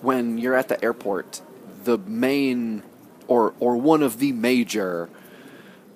when 0.02 0.38
you're 0.38 0.54
at 0.54 0.68
the 0.68 0.82
airport, 0.84 1.40
the 1.84 1.98
main 1.98 2.82
or 3.26 3.54
or 3.60 3.76
one 3.76 4.02
of 4.02 4.18
the 4.18 4.32
major 4.32 5.08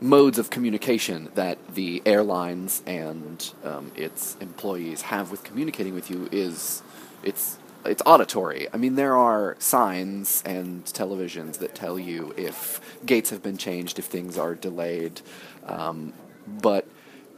modes 0.01 0.39
of 0.39 0.51
communication 0.51 1.31
that 1.37 1.59
the 1.75 2.03
airlines 2.05 2.83
and 2.87 3.55
um, 3.63 3.93
its 3.95 4.37
employees 4.41 5.03
have 5.03 5.31
with 5.31 5.45
communicating 5.45 5.95
with 5.95 6.11
you 6.11 6.29
is 6.33 6.83
it's 7.23 7.59
it's 7.85 8.03
auditory. 8.07 8.69
I 8.73 8.77
mean, 8.77 8.95
there 8.95 9.17
are 9.17 9.57
signs 9.59 10.43
and 10.47 10.85
televisions 10.85 11.59
that 11.59 11.75
tell 11.75 11.99
you 11.99 12.33
if 12.37 12.81
gates 13.05 13.31
have 13.31 13.43
been 13.43 13.57
changed, 13.57 13.99
if 13.99 14.05
things 14.05 14.39
are 14.39 14.55
delayed, 14.55 15.21
um, 15.67 16.13
but 16.47 16.87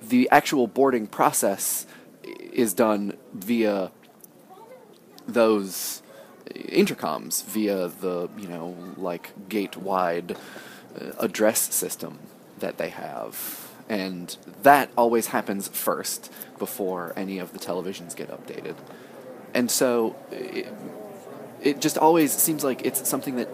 the 0.03 0.29
actual 0.31 0.67
boarding 0.67 1.07
process 1.07 1.87
is 2.55 2.73
done 2.73 3.17
via 3.35 3.91
those 5.27 6.03
intercoms 6.55 7.45
via 7.45 7.89
the 7.89 8.29
you 8.37 8.47
know 8.47 8.77
like 8.97 9.33
gate 9.49 9.77
wide 9.77 10.37
uh, 11.01 11.11
address 11.19 11.61
system 11.75 12.19
that 12.61 12.79
they 12.79 12.91
have. 12.91 13.71
And 13.89 14.35
that 14.63 14.91
always 14.97 15.29
happens 15.29 15.69
first 15.69 16.33
before 16.59 17.13
any 17.17 17.39
of 17.39 17.53
the 17.53 17.59
televisions 17.59 18.17
get 18.17 18.31
updated. 18.31 18.77
And 19.53 19.71
so 19.71 20.17
it, 20.31 20.73
it 21.61 21.81
just 21.81 21.99
always 21.99 22.33
seems 22.33 22.65
like 22.65 22.85
it's 22.87 23.07
something 23.07 23.37
that 23.37 23.49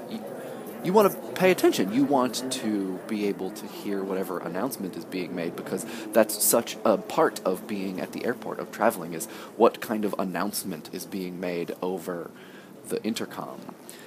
you 0.85 0.93
want 0.93 1.13
to 1.13 1.33
pay 1.33 1.51
attention. 1.51 1.93
You 1.93 2.05
want 2.05 2.51
to 2.53 2.99
be 3.07 3.27
able 3.27 3.51
to 3.51 3.67
hear 3.67 4.03
whatever 4.03 4.39
announcement 4.39 4.97
is 4.97 5.05
being 5.05 5.35
made 5.35 5.57
because 5.57 5.85
that's 6.13 6.43
such 6.43 6.77
a 6.85 6.97
part 6.99 7.41
of 7.45 7.67
being 7.67 8.01
at 8.01 8.13
the 8.13 8.25
airport, 8.25 8.59
of 8.59 8.71
traveling, 8.73 9.13
is 9.13 9.27
what 9.57 9.81
kind 9.81 10.05
of 10.05 10.15
announcement 10.19 10.91
is 10.93 11.07
being 11.07 11.41
made 11.41 11.75
over 11.83 12.31
the 12.89 13.03
intercom. 13.05 13.61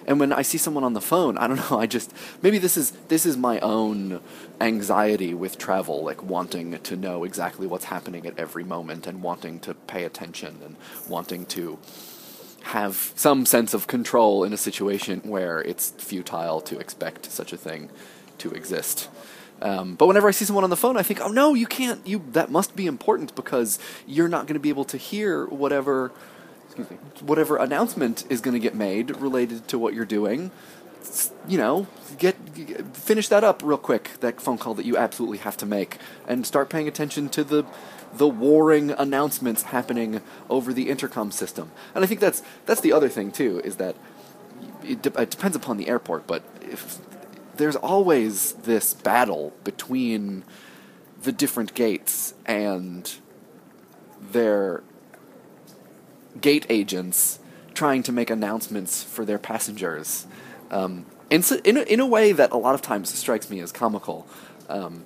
And 0.06 0.20
when 0.20 0.34
I 0.34 0.42
see 0.42 0.58
someone 0.58 0.84
on 0.84 0.94
the 0.94 1.02
phone, 1.02 1.38
I 1.38 1.48
don't 1.48 1.58
know, 1.72 1.80
I 1.80 1.86
just 1.86 2.14
maybe 2.42 2.58
this 2.58 2.76
is 2.76 2.92
this 3.08 3.26
is 3.26 3.38
my 3.38 3.60
own 3.60 4.20
anxiety 4.60 5.34
with 5.34 5.58
travel, 5.58 6.04
like 6.04 6.22
wanting 6.22 6.78
to 6.78 6.96
know 6.96 7.24
exactly 7.24 7.68
what's 7.68 7.86
happening 7.86 8.26
at 8.26 8.38
every 8.38 8.64
moment 8.64 9.08
and 9.08 9.24
wanting 9.24 9.60
to 9.62 9.74
pay 9.74 10.04
attention 10.04 10.60
and 10.64 10.76
wanting 11.08 11.46
to 11.48 11.80
have 12.64 13.12
some 13.16 13.46
sense 13.46 13.74
of 13.74 13.88
control 13.88 14.44
in 14.44 14.54
a 14.54 14.58
situation 14.58 15.20
where 15.24 15.62
it's 15.62 15.92
futile 15.92 16.62
to 16.62 16.80
expect 16.80 17.30
such 17.32 17.54
a 17.54 17.58
thing 17.58 17.90
to 18.38 18.52
exist. 18.52 19.10
Um, 19.62 19.96
but 19.96 20.08
whenever 20.08 20.28
I 20.28 20.32
see 20.32 20.46
someone 20.46 20.64
on 20.64 20.70
the 20.70 20.78
phone, 20.78 20.98
I 20.98 21.04
think, 21.04 21.22
oh 21.22 21.30
no, 21.30 21.54
you 21.54 21.68
can't. 21.68 22.06
You 22.08 22.24
that 22.32 22.50
must 22.50 22.76
be 22.76 22.86
important 22.88 23.36
because 23.36 23.80
you're 24.08 24.28
not 24.28 24.48
going 24.48 24.56
to 24.56 24.60
be 24.60 24.70
able 24.70 24.86
to 24.86 24.98
hear 24.98 25.46
whatever, 25.46 26.12
excuse 26.66 26.90
me, 26.90 26.98
whatever 27.22 27.58
announcement 27.58 28.26
is 28.30 28.42
going 28.42 28.54
to 28.54 28.60
get 28.60 28.76
made 28.76 29.16
related 29.18 29.68
to 29.70 29.78
what 29.80 29.94
you're 29.94 30.06
doing. 30.06 30.52
You 31.48 31.58
know, 31.58 31.88
get, 32.18 32.56
get 32.56 32.96
finish 32.96 33.28
that 33.28 33.44
up 33.44 33.62
real 33.64 33.78
quick. 33.78 34.12
That 34.22 34.42
phone 34.42 34.58
call 34.58 34.74
that 34.76 34.86
you 34.86 34.98
absolutely 34.98 35.40
have 35.40 35.58
to 35.58 35.66
make, 35.66 35.98
and 36.28 36.46
start 36.46 36.70
paying 36.70 36.88
attention 36.88 37.30
to 37.30 37.44
the 37.44 37.66
the 38.16 38.28
warring 38.28 38.92
announcements 38.92 39.64
happening 39.64 40.22
over 40.50 40.74
the 40.74 40.90
intercom 40.90 41.32
system. 41.32 41.72
And 41.96 42.04
I 42.04 42.08
think 42.08 42.20
that's 42.20 42.44
that's 42.66 42.82
the 42.82 42.94
other 42.94 43.10
thing 43.10 43.32
too 43.32 43.60
is 43.64 43.78
that 43.78 43.96
it, 44.84 45.02
de- 45.02 45.22
it 45.22 45.32
depends 45.32 45.56
upon 45.56 45.78
the 45.78 45.88
airport, 45.88 46.28
but 46.28 46.44
if 46.62 47.00
there's 47.56 47.76
always 47.76 48.54
this 48.54 48.94
battle 48.94 49.54
between 49.64 50.44
the 51.22 51.32
different 51.32 51.74
gates 51.74 52.34
and 52.46 53.16
their 54.32 54.84
gate 56.42 56.66
agents 56.70 57.40
trying 57.74 58.04
to 58.04 58.12
make 58.12 58.30
announcements 58.30 59.04
for 59.04 59.26
their 59.26 59.40
passengers. 59.40 60.28
Um, 60.72 61.06
in, 61.30 61.44
in, 61.64 61.78
a, 61.78 61.82
in 61.82 62.00
a 62.00 62.06
way 62.06 62.32
that 62.32 62.52
a 62.52 62.58
lot 62.58 62.76
of 62.76 62.82
times 62.82 63.14
strikes 63.14 63.50
me 63.50 63.60
as 63.60 63.72
comical. 63.72 64.28
Um, 64.70 65.06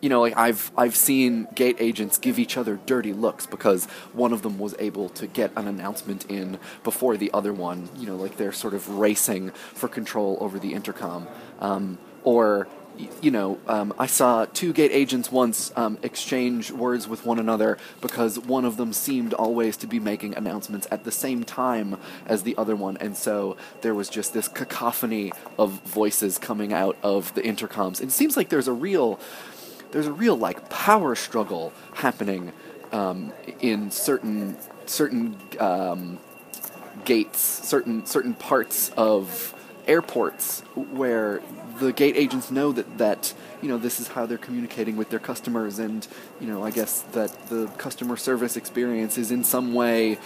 you 0.00 0.08
know, 0.08 0.20
like 0.20 0.36
I've 0.36 0.70
I've 0.76 0.96
seen 0.96 1.48
gate 1.54 1.76
agents 1.78 2.18
give 2.18 2.38
each 2.38 2.56
other 2.56 2.78
dirty 2.86 3.12
looks 3.12 3.46
because 3.46 3.86
one 4.12 4.32
of 4.32 4.42
them 4.42 4.58
was 4.58 4.74
able 4.78 5.08
to 5.10 5.26
get 5.26 5.52
an 5.56 5.66
announcement 5.66 6.30
in 6.30 6.58
before 6.84 7.16
the 7.16 7.30
other 7.32 7.52
one. 7.52 7.88
You 7.96 8.06
know, 8.06 8.16
like 8.16 8.36
they're 8.36 8.52
sort 8.52 8.74
of 8.74 8.88
racing 8.88 9.50
for 9.50 9.88
control 9.88 10.38
over 10.40 10.58
the 10.58 10.74
intercom. 10.74 11.26
Um, 11.60 11.98
or, 12.26 12.66
you 13.22 13.30
know, 13.30 13.58
um, 13.68 13.94
I 13.98 14.06
saw 14.06 14.46
two 14.46 14.72
gate 14.72 14.90
agents 14.92 15.30
once 15.30 15.72
um, 15.76 15.96
exchange 16.02 16.72
words 16.72 17.06
with 17.06 17.24
one 17.24 17.38
another 17.38 17.78
because 18.00 18.38
one 18.38 18.64
of 18.64 18.76
them 18.76 18.92
seemed 18.92 19.32
always 19.32 19.76
to 19.78 19.86
be 19.86 20.00
making 20.00 20.34
announcements 20.34 20.88
at 20.90 21.04
the 21.04 21.12
same 21.12 21.44
time 21.44 21.98
as 22.26 22.42
the 22.42 22.56
other 22.56 22.74
one, 22.74 22.96
and 22.96 23.16
so 23.16 23.56
there 23.82 23.94
was 23.94 24.08
just 24.08 24.34
this 24.34 24.48
cacophony 24.48 25.32
of 25.56 25.70
voices 25.82 26.36
coming 26.36 26.72
out 26.72 26.96
of 27.02 27.32
the 27.34 27.42
intercoms. 27.42 28.02
It 28.02 28.10
seems 28.10 28.36
like 28.36 28.48
there's 28.48 28.68
a 28.68 28.72
real 28.72 29.20
there's 29.96 30.06
a 30.06 30.12
real 30.12 30.36
like 30.36 30.68
power 30.68 31.14
struggle 31.14 31.72
happening 31.94 32.52
um, 32.92 33.32
in 33.60 33.90
certain 33.90 34.54
certain 34.84 35.34
um, 35.58 36.18
gates, 37.06 37.40
certain 37.40 38.04
certain 38.04 38.34
parts 38.34 38.90
of 38.98 39.54
airports 39.86 40.60
where 40.74 41.40
the 41.78 41.94
gate 41.94 42.14
agents 42.14 42.50
know 42.50 42.72
that 42.72 42.98
that 42.98 43.32
you 43.62 43.70
know 43.70 43.78
this 43.78 43.98
is 43.98 44.08
how 44.08 44.26
they're 44.26 44.36
communicating 44.36 44.98
with 44.98 45.08
their 45.08 45.18
customers, 45.18 45.78
and 45.78 46.06
you 46.42 46.46
know 46.46 46.62
I 46.62 46.72
guess 46.72 47.00
that 47.12 47.48
the 47.48 47.66
customer 47.78 48.18
service 48.18 48.54
experience 48.54 49.16
is 49.16 49.30
in 49.30 49.44
some 49.44 49.72
way 49.72 50.18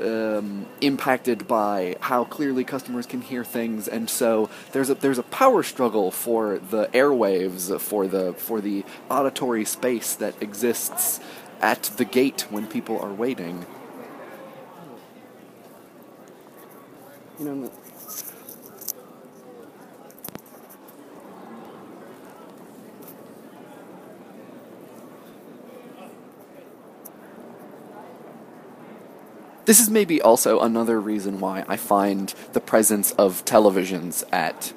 um, 0.00 0.66
impacted 0.80 1.46
by 1.46 1.96
how 2.00 2.24
clearly 2.24 2.64
customers 2.64 3.06
can 3.06 3.20
hear 3.20 3.44
things, 3.44 3.88
and 3.88 4.08
so 4.08 4.50
there's 4.72 4.90
a 4.90 4.94
there's 4.94 5.18
a 5.18 5.22
power 5.24 5.62
struggle 5.62 6.10
for 6.10 6.58
the 6.58 6.86
airwaves, 6.88 7.80
for 7.80 8.06
the 8.06 8.34
for 8.34 8.60
the 8.60 8.84
auditory 9.10 9.64
space 9.64 10.14
that 10.14 10.40
exists 10.42 11.20
at 11.60 11.84
the 11.96 12.04
gate 12.04 12.42
when 12.50 12.66
people 12.66 12.98
are 12.98 13.12
waiting. 13.12 13.66
You 17.38 17.46
know, 17.46 17.72
This 29.74 29.80
is 29.80 29.90
maybe 29.90 30.22
also 30.22 30.60
another 30.60 31.00
reason 31.00 31.40
why 31.40 31.64
I 31.66 31.76
find 31.76 32.32
the 32.52 32.60
presence 32.60 33.10
of 33.18 33.44
televisions 33.44 34.22
at 34.30 34.72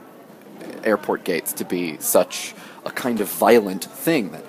airport 0.84 1.24
gates 1.24 1.54
to 1.54 1.66
be 1.66 2.00
such 2.00 2.56
a 2.84 2.89
kind 2.89 3.22
of 3.22 3.30
violent 3.30 3.84
thing. 3.84 4.32
That 4.32 4.44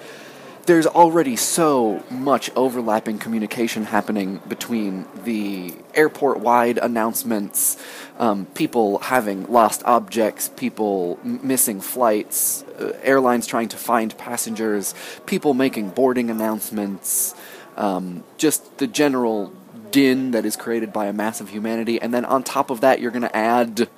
there's 0.64 0.86
already 0.86 1.36
so 1.36 2.02
much 2.10 2.50
overlapping 2.56 3.18
communication 3.18 3.84
happening 3.84 4.40
between 4.48 5.04
the 5.22 5.74
airport 5.92 6.40
wide 6.40 6.78
announcements, 6.78 7.76
um, 8.18 8.46
people 8.46 9.00
having 9.00 9.52
lost 9.52 9.82
objects, 9.84 10.48
people 10.56 11.18
m- 11.26 11.46
missing 11.46 11.82
flights, 11.82 12.62
uh, 12.80 12.96
airlines 13.02 13.46
trying 13.46 13.68
to 13.68 13.76
find 13.76 14.16
passengers, 14.16 14.94
people 15.26 15.52
making 15.52 15.90
boarding 15.90 16.30
announcements, 16.30 17.34
um, 17.76 18.24
just 18.38 18.78
the 18.78 18.86
general 18.86 19.52
din 19.98 20.30
that 20.30 20.44
is 20.46 20.54
created 20.54 20.92
by 20.92 21.06
a 21.06 21.12
mass 21.12 21.40
of 21.40 21.48
humanity. 21.48 22.00
And 22.00 22.14
then 22.14 22.24
on 22.24 22.44
top 22.44 22.70
of 22.70 22.80
that, 22.82 23.00
you're 23.00 23.10
going 23.10 23.28
to 23.32 23.36
add 23.36 23.88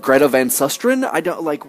Greta 0.00 0.26
Van 0.26 0.48
Susteren. 0.48 1.06
I 1.12 1.20
don't 1.20 1.42
like 1.42 1.62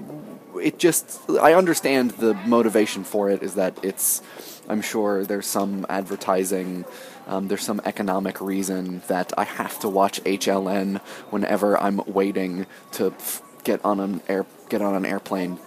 it 0.62 0.80
just 0.80 1.30
I 1.30 1.54
understand 1.54 2.12
the 2.12 2.34
motivation 2.34 3.04
for 3.04 3.30
it 3.30 3.44
is 3.44 3.56
that 3.56 3.78
it's 3.84 4.22
I'm 4.70 4.82
sure 4.82 5.26
there's 5.26 5.46
some 5.46 5.86
advertising 5.90 6.86
um, 7.28 7.50
there's 7.50 7.66
some 7.66 7.82
economic 7.84 8.40
reason 8.40 9.02
that 9.08 9.34
I 9.38 9.44
have 9.44 9.78
to 9.82 9.90
watch 9.90 10.24
HLN 10.24 11.00
whenever 11.30 11.78
I'm 11.78 11.98
waiting 12.08 12.66
to 12.94 13.08
f- 13.08 13.42
get 13.66 13.84
on 13.84 14.00
an 14.00 14.22
air 14.30 14.46
get 14.70 14.82
on 14.82 14.96
an 14.96 15.06
airplane. 15.06 15.60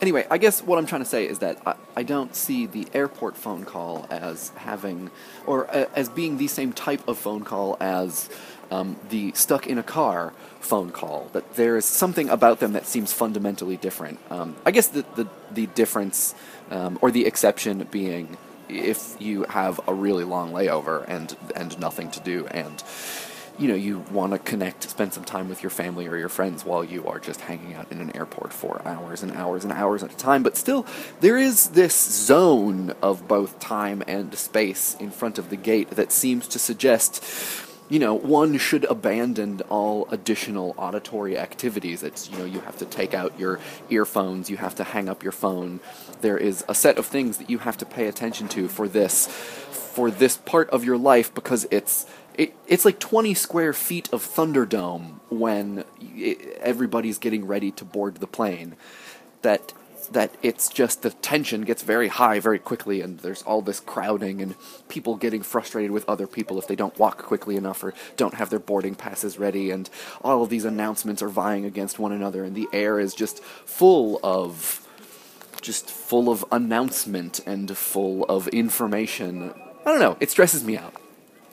Anyway, 0.00 0.26
I 0.30 0.38
guess 0.38 0.62
what 0.62 0.78
I'm 0.78 0.86
trying 0.86 1.02
to 1.02 1.08
say 1.08 1.28
is 1.28 1.40
that 1.40 1.58
I, 1.66 1.74
I 1.94 2.02
don't 2.02 2.34
see 2.34 2.66
the 2.66 2.86
airport 2.94 3.36
phone 3.36 3.64
call 3.64 4.06
as 4.10 4.48
having, 4.56 5.10
or 5.46 5.70
as 5.70 6.08
being 6.08 6.38
the 6.38 6.48
same 6.48 6.72
type 6.72 7.06
of 7.06 7.18
phone 7.18 7.44
call 7.44 7.76
as 7.80 8.30
um, 8.70 8.96
the 9.10 9.32
stuck 9.32 9.66
in 9.66 9.76
a 9.76 9.82
car 9.82 10.32
phone 10.60 10.90
call. 10.90 11.28
That 11.32 11.54
there 11.54 11.76
is 11.76 11.84
something 11.84 12.30
about 12.30 12.60
them 12.60 12.72
that 12.72 12.86
seems 12.86 13.12
fundamentally 13.12 13.76
different. 13.76 14.18
Um, 14.30 14.56
I 14.64 14.70
guess 14.70 14.88
the 14.88 15.04
the, 15.16 15.28
the 15.52 15.66
difference 15.66 16.34
um, 16.70 16.98
or 17.02 17.10
the 17.10 17.26
exception 17.26 17.86
being 17.90 18.38
if 18.68 19.16
you 19.20 19.44
have 19.44 19.80
a 19.86 19.92
really 19.92 20.24
long 20.24 20.52
layover 20.52 21.04
and 21.08 21.36
and 21.56 21.78
nothing 21.78 22.10
to 22.12 22.20
do 22.20 22.46
and 22.46 22.82
you 23.60 23.68
know 23.68 23.74
you 23.74 23.98
want 24.10 24.32
to 24.32 24.38
connect 24.38 24.88
spend 24.88 25.12
some 25.12 25.24
time 25.24 25.48
with 25.48 25.62
your 25.62 25.70
family 25.70 26.06
or 26.08 26.16
your 26.16 26.30
friends 26.30 26.64
while 26.64 26.82
you 26.82 27.06
are 27.06 27.18
just 27.18 27.42
hanging 27.42 27.74
out 27.74 27.90
in 27.92 28.00
an 28.00 28.14
airport 28.16 28.52
for 28.52 28.80
hours 28.86 29.22
and 29.22 29.32
hours 29.32 29.64
and 29.64 29.72
hours 29.72 30.02
at 30.02 30.12
a 30.12 30.16
time 30.16 30.42
but 30.42 30.56
still 30.56 30.86
there 31.20 31.36
is 31.36 31.68
this 31.70 31.94
zone 31.94 32.94
of 33.02 33.28
both 33.28 33.60
time 33.60 34.02
and 34.06 34.34
space 34.34 34.96
in 34.98 35.10
front 35.10 35.38
of 35.38 35.50
the 35.50 35.56
gate 35.56 35.90
that 35.90 36.10
seems 36.10 36.48
to 36.48 36.58
suggest 36.58 37.22
you 37.90 37.98
know, 37.98 38.14
one 38.14 38.56
should 38.56 38.84
abandon 38.84 39.60
all 39.68 40.06
additional 40.12 40.74
auditory 40.78 41.36
activities. 41.36 42.04
It's, 42.04 42.30
you 42.30 42.38
know, 42.38 42.44
you 42.44 42.60
have 42.60 42.78
to 42.78 42.86
take 42.86 43.14
out 43.14 43.36
your 43.36 43.58
earphones, 43.90 44.48
you 44.48 44.56
have 44.58 44.76
to 44.76 44.84
hang 44.84 45.08
up 45.08 45.24
your 45.24 45.32
phone. 45.32 45.80
There 46.20 46.38
is 46.38 46.64
a 46.68 46.74
set 46.74 46.98
of 46.98 47.06
things 47.06 47.38
that 47.38 47.50
you 47.50 47.58
have 47.58 47.76
to 47.78 47.84
pay 47.84 48.06
attention 48.06 48.46
to 48.50 48.68
for 48.68 48.86
this, 48.86 49.26
for 49.26 50.08
this 50.08 50.36
part 50.36 50.70
of 50.70 50.84
your 50.84 50.96
life 50.96 51.34
because 51.34 51.66
it's, 51.72 52.06
it, 52.40 52.54
it's 52.66 52.86
like 52.86 52.98
20 52.98 53.34
square 53.34 53.74
feet 53.74 54.10
of 54.14 54.24
Thunderdome 54.24 55.20
when 55.28 55.84
it, 56.00 56.56
everybody's 56.62 57.18
getting 57.18 57.46
ready 57.46 57.70
to 57.72 57.84
board 57.84 58.16
the 58.16 58.26
plane. 58.26 58.76
That 59.42 59.74
that 60.12 60.34
it's 60.42 60.70
just 60.70 61.02
the 61.02 61.10
tension 61.10 61.62
gets 61.62 61.82
very 61.82 62.08
high 62.08 62.40
very 62.40 62.58
quickly, 62.58 63.02
and 63.02 63.18
there's 63.18 63.42
all 63.42 63.60
this 63.60 63.78
crowding 63.78 64.40
and 64.40 64.54
people 64.88 65.16
getting 65.16 65.42
frustrated 65.42 65.90
with 65.90 66.08
other 66.08 66.26
people 66.26 66.58
if 66.58 66.66
they 66.66 66.74
don't 66.74 66.98
walk 66.98 67.18
quickly 67.18 67.56
enough 67.56 67.84
or 67.84 67.92
don't 68.16 68.34
have 68.34 68.48
their 68.48 68.58
boarding 68.58 68.94
passes 68.94 69.38
ready, 69.38 69.70
and 69.70 69.90
all 70.22 70.42
of 70.42 70.48
these 70.48 70.64
announcements 70.64 71.22
are 71.22 71.28
vying 71.28 71.66
against 71.66 71.98
one 71.98 72.10
another, 72.10 72.42
and 72.42 72.56
the 72.56 72.68
air 72.72 72.98
is 72.98 73.14
just 73.14 73.44
full 73.44 74.18
of 74.22 74.86
just 75.60 75.90
full 75.90 76.30
of 76.30 76.42
announcement 76.50 77.40
and 77.46 77.76
full 77.76 78.24
of 78.24 78.48
information. 78.48 79.52
I 79.84 79.90
don't 79.90 80.00
know, 80.00 80.16
it 80.20 80.30
stresses 80.30 80.64
me 80.64 80.78
out. 80.78 80.94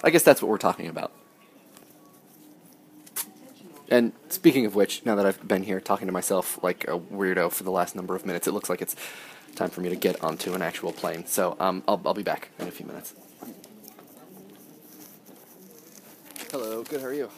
I 0.04 0.10
guess 0.10 0.24
that's 0.24 0.42
what 0.42 0.50
we're 0.50 0.58
talking 0.58 0.88
about. 0.88 1.12
And 3.90 4.12
speaking 4.30 4.66
of 4.66 4.76
which, 4.76 5.06
now 5.06 5.16
that 5.16 5.26
I've 5.26 5.48
been 5.48 5.64
here 5.64 5.80
talking 5.80 6.08
to 6.08 6.12
myself 6.12 6.62
like 6.62 6.84
a 6.86 7.00
weirdo 7.00 7.52
for 7.52 7.64
the 7.64 7.72
last 7.72 7.96
number 7.96 8.16
of 8.16 8.26
minutes, 8.26 8.48
it 8.48 8.52
looks 8.52 8.70
like 8.70 8.82
it's 8.82 8.96
time 9.56 9.70
for 9.70 9.82
me 9.82 9.90
to 9.90 9.96
get 9.96 10.24
onto 10.24 10.54
an 10.54 10.62
actual 10.62 10.92
plane. 10.92 11.26
So 11.26 11.56
um, 11.60 11.84
I'll, 11.88 12.02
I'll 12.06 12.14
be 12.14 12.24
back 12.24 12.50
in 12.60 12.68
a 12.68 12.72
few 12.72 12.86
minutes. 12.86 13.14
Hello, 16.52 16.84
good, 16.84 17.02
how 17.02 17.08
are 17.08 17.14
you? 17.14 17.30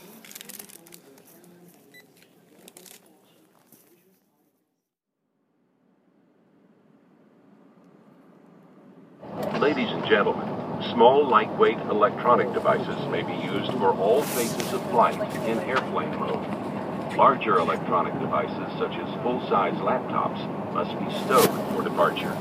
Ladies 9.59 9.89
and 9.91 10.05
gentlemen, 10.05 10.58
small, 10.99 11.29
lightweight 11.29 11.79
electronic 11.89 12.51
devices 12.51 13.07
may 13.07 13.23
be 13.23 13.31
used 13.31 13.71
for 13.79 13.93
all 13.95 14.21
phases 14.21 14.73
of 14.73 14.81
flight 14.89 15.15
in 15.47 15.57
airplane 15.59 16.13
mode. 16.19 17.15
Larger 17.15 17.55
electronic 17.59 18.11
devices, 18.19 18.67
such 18.77 18.91
as 18.99 19.23
full-size 19.23 19.75
laptops, 19.75 20.43
must 20.73 20.91
be 20.99 21.09
stowed 21.23 21.71
for 21.71 21.83
departure. 21.83 22.35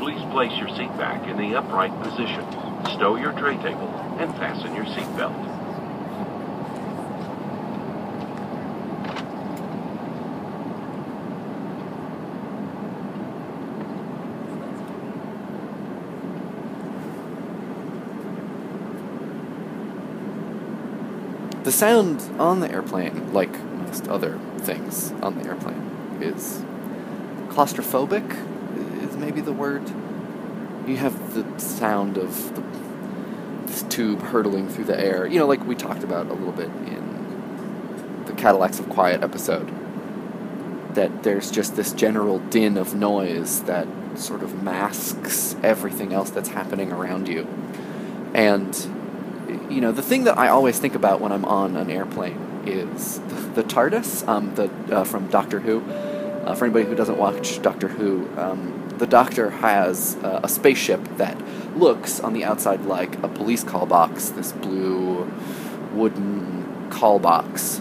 Please 0.00 0.20
place 0.32 0.50
your 0.58 0.68
seat 0.70 0.90
back 0.98 1.28
in 1.28 1.36
the 1.36 1.54
upright 1.56 1.94
position, 2.02 2.44
stow 2.90 3.14
your 3.14 3.30
tray 3.38 3.54
table, 3.58 3.86
and 4.18 4.34
fasten 4.34 4.74
your 4.74 4.86
seatbelt. 4.86 5.61
The 21.64 21.70
sound 21.72 22.20
on 22.40 22.58
the 22.58 22.70
airplane, 22.70 23.32
like 23.32 23.56
most 23.62 24.08
other 24.08 24.38
things 24.58 25.12
on 25.22 25.38
the 25.38 25.48
airplane, 25.48 26.18
is 26.20 26.64
claustrophobic, 27.50 29.04
is 29.04 29.16
maybe 29.16 29.40
the 29.40 29.52
word. 29.52 29.88
You 30.88 30.96
have 30.96 31.34
the 31.34 31.60
sound 31.60 32.18
of 32.18 32.56
the, 32.56 32.62
this 33.66 33.84
tube 33.84 34.22
hurtling 34.22 34.68
through 34.68 34.86
the 34.86 34.98
air. 34.98 35.24
You 35.24 35.38
know, 35.38 35.46
like 35.46 35.64
we 35.64 35.76
talked 35.76 36.02
about 36.02 36.26
a 36.26 36.32
little 36.32 36.52
bit 36.52 36.66
in 36.66 38.24
the 38.26 38.32
Cadillacs 38.32 38.80
of 38.80 38.88
Quiet 38.88 39.22
episode. 39.22 39.70
That 40.94 41.22
there's 41.22 41.52
just 41.52 41.76
this 41.76 41.92
general 41.92 42.40
din 42.40 42.76
of 42.76 42.94
noise 42.94 43.62
that 43.62 43.86
sort 44.16 44.42
of 44.42 44.64
masks 44.64 45.54
everything 45.62 46.12
else 46.12 46.30
that's 46.30 46.48
happening 46.48 46.90
around 46.90 47.28
you. 47.28 47.46
And 48.34 48.74
you 49.72 49.80
know, 49.80 49.92
the 49.92 50.02
thing 50.02 50.24
that 50.24 50.38
I 50.38 50.48
always 50.48 50.78
think 50.78 50.94
about 50.94 51.20
when 51.20 51.32
I'm 51.32 51.44
on 51.44 51.76
an 51.76 51.90
airplane 51.90 52.62
is 52.66 53.20
the, 53.20 53.62
the 53.62 53.64
TARDIS, 53.64 54.28
um, 54.28 54.54
the 54.54 54.70
uh, 54.94 55.04
from 55.04 55.28
Doctor 55.28 55.60
Who. 55.60 55.82
Uh, 56.44 56.54
for 56.54 56.64
anybody 56.64 56.84
who 56.86 56.96
doesn't 56.96 57.18
watch 57.18 57.62
Doctor 57.62 57.86
Who, 57.86 58.28
um, 58.36 58.94
the 58.98 59.06
Doctor 59.06 59.50
has 59.50 60.16
uh, 60.16 60.40
a 60.42 60.48
spaceship 60.48 61.00
that 61.16 61.40
looks 61.76 62.18
on 62.18 62.32
the 62.32 62.44
outside 62.44 62.84
like 62.84 63.22
a 63.22 63.28
police 63.28 63.62
call 63.62 63.86
box, 63.86 64.30
this 64.30 64.50
blue 64.52 65.30
wooden 65.92 66.88
call 66.90 67.18
box. 67.20 67.80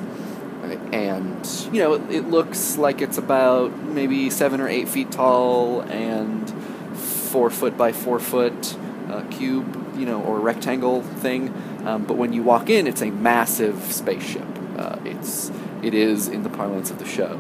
And, 0.92 1.46
you 1.74 1.82
know, 1.82 1.94
it 1.94 2.30
looks 2.30 2.78
like 2.78 3.02
it's 3.02 3.18
about 3.18 3.76
maybe 3.78 4.30
seven 4.30 4.62
or 4.62 4.68
eight 4.68 4.88
feet 4.88 5.12
tall 5.12 5.82
and 5.82 6.48
four 6.96 7.50
foot 7.50 7.78
by 7.78 7.92
four 7.92 8.20
foot 8.20 8.78
uh, 9.10 9.24
cube, 9.32 9.98
you 9.98 10.06
know, 10.06 10.22
or 10.22 10.40
rectangle 10.40 11.02
thing. 11.02 11.54
Um, 11.86 12.06
but 12.06 12.18
when 12.18 12.34
you 12.34 12.44
walk 12.44 12.70
in, 12.70 12.88
it's 12.88 13.02
a 13.02 13.10
massive 13.10 13.92
spaceship. 13.92 14.48
Uh, 14.78 14.98
it's 15.06 15.52
it 15.82 15.94
is, 15.94 16.28
in 16.28 16.44
the 16.44 16.50
parlance 16.50 16.92
of 16.92 17.00
the 17.00 17.06
show, 17.06 17.38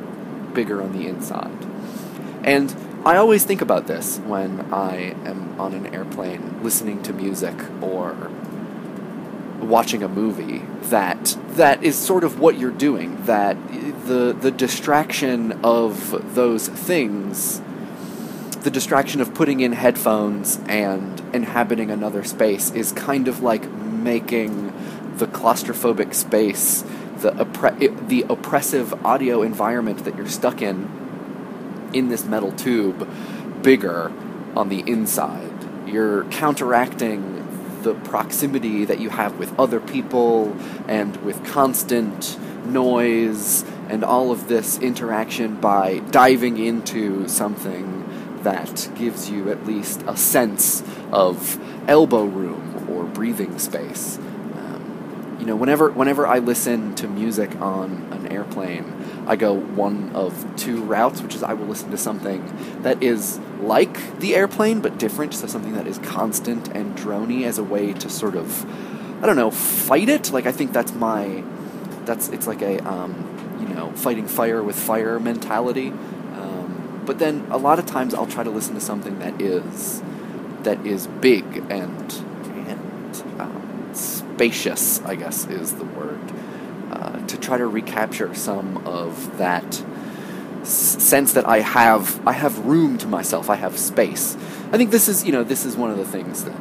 bigger 0.53 0.81
on 0.81 0.97
the 0.97 1.07
inside. 1.07 1.65
And 2.43 2.75
I 3.05 3.17
always 3.17 3.43
think 3.43 3.61
about 3.61 3.87
this 3.87 4.17
when 4.19 4.73
I 4.73 5.15
am 5.25 5.59
on 5.59 5.73
an 5.73 5.93
airplane 5.93 6.63
listening 6.63 7.01
to 7.03 7.13
music 7.13 7.55
or 7.81 8.31
watching 9.59 10.01
a 10.01 10.07
movie 10.07 10.63
that 10.83 11.37
that 11.51 11.83
is 11.83 11.95
sort 11.95 12.23
of 12.23 12.39
what 12.39 12.57
you're 12.57 12.71
doing 12.71 13.23
that 13.25 13.55
the 14.05 14.35
the 14.39 14.49
distraction 14.49 15.51
of 15.63 16.33
those 16.33 16.67
things 16.67 17.61
the 18.61 18.71
distraction 18.71 19.21
of 19.21 19.33
putting 19.33 19.59
in 19.59 19.71
headphones 19.71 20.59
and 20.67 21.19
inhabiting 21.33 21.89
another 21.89 22.23
space 22.23 22.71
is 22.71 22.91
kind 22.91 23.27
of 23.27 23.41
like 23.41 23.63
making 24.03 24.73
the 25.17 25.27
claustrophobic 25.27 26.13
space 26.13 26.83
the 27.21 27.31
oppre- 27.31 28.07
the 28.07 28.25
oppressive 28.29 29.05
audio 29.05 29.43
environment 29.43 30.03
that 30.05 30.17
you're 30.17 30.27
stuck 30.27 30.61
in 30.61 30.89
in 31.93 32.09
this 32.09 32.25
metal 32.25 32.51
tube 32.51 33.07
bigger 33.61 34.11
on 34.55 34.69
the 34.69 34.79
inside. 34.87 35.51
You're 35.87 36.25
counteracting 36.25 37.47
the 37.83 37.93
proximity 37.93 38.85
that 38.85 38.99
you 38.99 39.09
have 39.09 39.37
with 39.37 39.57
other 39.59 39.79
people 39.79 40.55
and 40.87 41.15
with 41.17 41.43
constant 41.45 42.37
noise 42.65 43.63
and 43.89 44.03
all 44.03 44.31
of 44.31 44.47
this 44.47 44.79
interaction 44.79 45.59
by 45.59 45.99
diving 46.11 46.57
into 46.57 47.27
something 47.27 47.97
that 48.43 48.89
gives 48.95 49.29
you 49.29 49.51
at 49.51 49.65
least 49.65 50.03
a 50.07 50.15
sense 50.15 50.83
of 51.11 51.59
elbow 51.87 52.23
room 52.23 52.70
breathing 53.21 53.59
space. 53.59 54.17
Um, 54.17 55.37
you 55.39 55.45
know, 55.45 55.55
whenever 55.55 55.91
whenever 55.91 56.25
I 56.25 56.39
listen 56.39 56.95
to 56.95 57.07
music 57.07 57.55
on 57.61 58.07
an 58.11 58.31
airplane, 58.31 58.91
I 59.27 59.35
go 59.35 59.53
one 59.53 60.09
of 60.15 60.31
two 60.57 60.81
routes, 60.81 61.21
which 61.21 61.35
is 61.35 61.43
I 61.43 61.53
will 61.53 61.67
listen 61.67 61.91
to 61.91 61.99
something 61.99 62.41
that 62.81 63.03
is 63.03 63.39
like 63.59 64.19
the 64.19 64.35
airplane 64.35 64.81
but 64.81 64.97
different, 64.97 65.35
so 65.35 65.45
something 65.45 65.73
that 65.73 65.85
is 65.85 65.99
constant 65.99 66.69
and 66.69 66.97
drony 66.97 67.43
as 67.45 67.59
a 67.59 67.63
way 67.63 67.93
to 67.93 68.09
sort 68.09 68.35
of, 68.35 68.65
I 69.23 69.27
don't 69.27 69.35
know, 69.35 69.51
fight 69.51 70.09
it. 70.09 70.31
Like 70.31 70.47
I 70.47 70.51
think 70.51 70.73
that's 70.73 70.91
my, 70.91 71.43
that's 72.05 72.29
it's 72.29 72.47
like 72.47 72.63
a, 72.63 72.79
um, 72.89 73.13
you 73.61 73.67
know, 73.67 73.91
fighting 73.91 74.27
fire 74.27 74.63
with 74.63 74.75
fire 74.75 75.19
mentality. 75.19 75.89
Um, 75.89 77.03
but 77.05 77.19
then 77.19 77.45
a 77.51 77.57
lot 77.57 77.77
of 77.77 77.85
times 77.85 78.15
I'll 78.15 78.25
try 78.25 78.43
to 78.43 78.49
listen 78.49 78.73
to 78.73 78.81
something 78.81 79.19
that 79.19 79.39
is, 79.39 80.01
that 80.63 80.83
is 80.87 81.05
big 81.05 81.63
and 81.69 82.25
spacious. 84.41 84.99
I 85.01 85.15
guess 85.15 85.45
is 85.45 85.73
the 85.75 85.85
word. 85.85 86.19
Uh, 86.91 87.25
to 87.27 87.37
try 87.37 87.57
to 87.57 87.67
recapture 87.67 88.33
some 88.33 88.77
of 88.87 89.37
that 89.37 89.83
sense 90.63 91.33
that 91.33 91.47
I 91.47 91.59
have 91.59 92.19
I 92.27 92.31
have 92.31 92.65
room 92.65 92.97
to 92.99 93.07
myself. 93.07 93.51
I 93.51 93.55
have 93.55 93.77
space. 93.77 94.35
I 94.71 94.77
think 94.77 94.89
this 94.89 95.07
is 95.07 95.23
you 95.23 95.31
know 95.31 95.43
this 95.43 95.63
is 95.63 95.77
one 95.77 95.91
of 95.91 95.97
the 95.97 96.05
things 96.05 96.43
that 96.43 96.59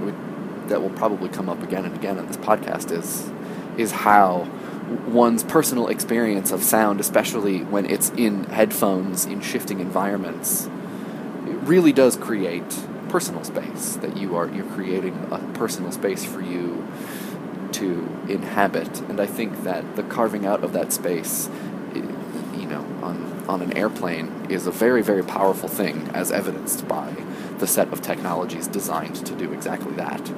would, 0.00 0.68
that 0.68 0.82
will 0.82 0.90
probably 0.90 1.28
come 1.28 1.48
up 1.48 1.62
again 1.62 1.84
and 1.84 1.94
again 1.94 2.18
on 2.18 2.26
this 2.26 2.36
podcast 2.36 2.90
is 2.90 3.30
is 3.78 3.92
how 3.92 4.48
one's 5.06 5.44
personal 5.44 5.86
experience 5.86 6.50
of 6.50 6.64
sound, 6.64 6.98
especially 6.98 7.62
when 7.62 7.86
it's 7.86 8.10
in 8.10 8.42
headphones 8.44 9.24
in 9.24 9.40
shifting 9.40 9.78
environments, 9.78 10.66
it 11.46 11.56
really 11.62 11.92
does 11.92 12.16
create 12.16 12.68
personal 13.08 13.44
space. 13.44 13.96
That 13.96 14.16
you 14.16 14.36
are 14.36 14.48
you're 14.48 14.72
creating 14.72 15.28
a 15.30 15.38
personal 15.54 15.92
space 15.92 16.24
for 16.24 16.40
you 16.40 16.80
to 17.74 18.24
inhabit. 18.28 19.00
And 19.02 19.20
I 19.20 19.26
think 19.26 19.64
that 19.64 19.96
the 19.96 20.02
carving 20.02 20.46
out 20.46 20.62
of 20.64 20.72
that 20.72 20.92
space, 20.92 21.48
eh, 21.94 22.02
you 22.56 22.66
know, 22.66 22.84
on, 23.02 23.44
on 23.48 23.62
an 23.62 23.76
airplane 23.76 24.46
is 24.48 24.66
a 24.66 24.70
very, 24.70 25.02
very 25.02 25.22
powerful 25.22 25.68
thing, 25.68 26.08
as 26.14 26.30
evidenced 26.30 26.86
by 26.86 27.14
the 27.58 27.66
set 27.66 27.92
of 27.92 28.00
technologies 28.00 28.66
designed 28.66 29.16
to 29.26 29.34
do 29.34 29.52
exactly 29.52 29.92
that. 29.94 30.32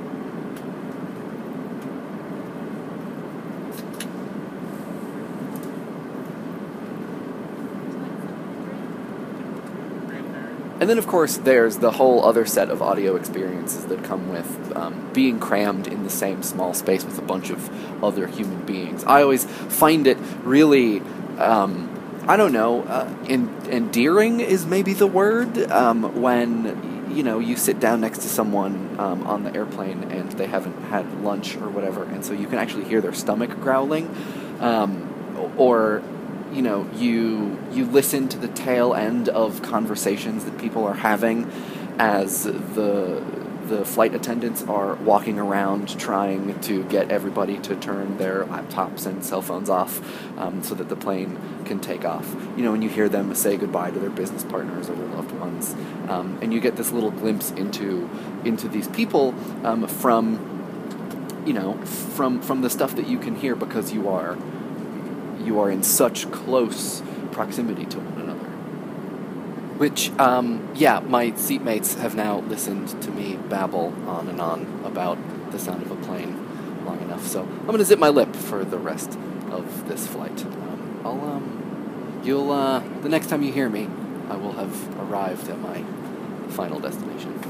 And 10.83 10.91
then, 10.91 10.99
of 10.99 11.07
course, 11.07 11.37
there's 11.37 11.77
the 11.77 11.93
whole 11.93 12.25
other 12.25 12.45
set 12.45 12.69
of 12.69 12.83
audio 12.83 13.15
experiences 13.15 13.85
that 13.85 14.03
come 14.03 14.31
with 14.31 14.73
um, 14.75 15.11
being 15.13 15.39
crammed 15.39 15.87
in 15.87 16.03
the 16.03 16.11
same 16.11 16.43
small 16.43 16.75
space 16.75 17.05
with 17.05 17.17
a 17.21 17.23
bunch 17.23 17.51
of 17.51 18.03
other 18.03 18.27
human 18.27 18.67
beings. 18.67 19.05
I 19.05 19.23
always 19.23 19.45
find 19.45 20.09
it 20.09 20.19
really, 20.43 20.99
um, 21.39 22.25
I 22.27 22.37
don't 22.37 22.53
know, 22.53 22.83
uh, 22.83 23.09
en- 23.29 23.55
endearing 23.71 24.41
is 24.41 24.67
maybe 24.67 24.93
the 24.93 25.07
word 25.07 25.57
um, 25.71 26.21
when 26.21 27.07
you 27.15 27.23
know 27.23 27.39
you 27.39 27.55
sit 27.55 27.79
down 27.79 28.01
next 28.01 28.23
to 28.23 28.29
someone 28.29 28.97
um, 28.99 29.25
on 29.25 29.45
the 29.45 29.55
airplane 29.55 30.11
and 30.11 30.33
they 30.33 30.49
haven't 30.49 30.83
had 30.87 31.23
lunch 31.23 31.55
or 31.59 31.69
whatever, 31.69 32.03
and 32.03 32.25
so 32.25 32.33
you 32.33 32.49
can 32.49 32.59
actually 32.59 32.87
hear 32.87 33.01
their 33.01 33.15
stomach 33.15 33.51
growling, 33.61 34.13
um, 34.59 35.55
or 35.57 36.03
you 36.53 36.63
know 36.63 36.89
you 36.95 37.59
you 37.73 37.85
listen 37.87 38.29
to 38.29 38.39
the 38.39 38.49
tail 38.49 38.95
end 38.95 39.29
of 39.29 39.63
conversations 39.63 40.45
that 40.45 40.59
people 40.59 40.85
are 40.85 40.95
having 40.95 41.51
as 41.99 42.45
the 42.45 43.23
the 43.67 43.85
flight 43.85 44.15
attendants 44.15 44.63
are 44.65 44.97
walking 44.97 45.39
around 45.39 45.99
trying 45.99 46.59
to 46.61 46.85
get 46.85 47.11
everybody 47.11 47.59
to 47.59 47.77
turn 47.77 48.19
their 48.19 48.45
laptops 48.45 49.07
and 49.07 49.25
cell 49.25 49.41
phones 49.41 49.71
off 49.71 50.01
um, 50.39 50.63
so 50.63 50.75
that 50.75 50.89
the 50.89 50.97
plane 50.97 51.39
can 51.65 51.79
take 51.79 52.05
off. 52.05 52.35
You 52.57 52.65
know, 52.65 52.75
and 52.75 52.83
you 52.83 52.91
hear 52.91 53.09
them 53.09 53.35
say 53.35 53.57
goodbye 53.57 53.91
to 53.91 53.99
their 53.99 54.11
business 54.11 54.45
partners 54.45 54.91
or 54.91 54.95
their 54.95 55.07
loved 55.09 55.33
ones, 55.33 55.75
um, 56.09 56.39
and 56.43 56.53
you 56.53 56.61
get 56.61 56.77
this 56.77 56.91
little 56.91 57.11
glimpse 57.11 57.51
into 57.53 58.11
into 58.45 58.69
these 58.69 58.89
people 58.89 59.35
um, 59.65 59.87
from 59.87 60.49
you 61.47 61.53
know 61.53 61.77
from 61.85 62.43
from 62.43 62.63
the 62.63 62.71
stuff 62.71 62.97
that 62.97 63.07
you 63.07 63.19
can 63.19 63.37
hear 63.37 63.55
because 63.55 63.93
you 63.93 64.09
are 64.09 64.37
you 65.45 65.61
are 65.61 65.71
in 65.71 65.83
such 65.83 66.31
close 66.31 67.03
proximity 67.31 67.87
to 67.87 67.99
one 67.99 68.23
another. 68.23 68.49
Which, 69.79 70.11
um, 70.19 70.69
yeah, 70.75 71.01
my 71.01 71.33
seatmates 71.33 71.99
have 71.99 72.15
now 72.15 72.41
listened 72.41 73.01
to 73.03 73.11
me 73.11 73.37
babble 73.49 73.95
on 74.07 74.29
and 74.29 74.41
on 74.41 74.83
about 74.85 75.19
the 75.51 75.59
sound 75.59 75.83
of 75.83 75.91
a 75.91 75.97
plane 75.97 76.39
long 76.85 77.01
enough, 77.01 77.27
so 77.27 77.43
I'm 77.43 77.67
gonna 77.67 77.85
zip 77.85 77.99
my 77.99 78.09
lip 78.09 78.35
for 78.35 78.65
the 78.65 78.79
rest 78.79 79.19
of 79.51 79.89
this 79.89 80.07
flight. 80.07 80.45
Um, 80.45 81.01
I'll, 81.05 81.21
um, 81.21 82.21
you'll, 82.25 82.51
uh, 82.51 82.83
the 83.03 83.09
next 83.09 83.29
time 83.29 83.43
you 83.43 83.53
hear 83.53 83.69
me, 83.69 83.89
I 84.29 84.37
will 84.37 84.53
have 84.53 84.99
arrived 84.99 85.49
at 85.49 85.61
my 85.61 85.85
final 86.49 86.79
destination. 86.79 87.42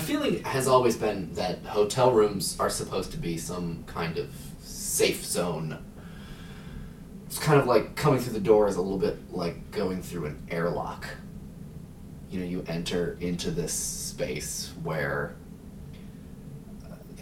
My 0.00 0.06
feeling 0.06 0.42
has 0.44 0.66
always 0.66 0.96
been 0.96 1.30
that 1.34 1.62
hotel 1.62 2.10
rooms 2.10 2.56
are 2.58 2.70
supposed 2.70 3.10
to 3.10 3.18
be 3.18 3.36
some 3.36 3.84
kind 3.84 4.16
of 4.16 4.30
safe 4.58 5.22
zone. 5.26 5.84
It's 7.26 7.38
kind 7.38 7.60
of 7.60 7.66
like 7.66 7.96
coming 7.96 8.18
through 8.18 8.32
the 8.32 8.40
door 8.40 8.66
is 8.66 8.76
a 8.76 8.80
little 8.80 8.96
bit 8.96 9.30
like 9.30 9.70
going 9.72 10.00
through 10.00 10.24
an 10.24 10.42
airlock. 10.50 11.06
You 12.30 12.40
know, 12.40 12.46
you 12.46 12.64
enter 12.66 13.18
into 13.20 13.50
this 13.50 13.74
space 13.74 14.72
where 14.82 15.36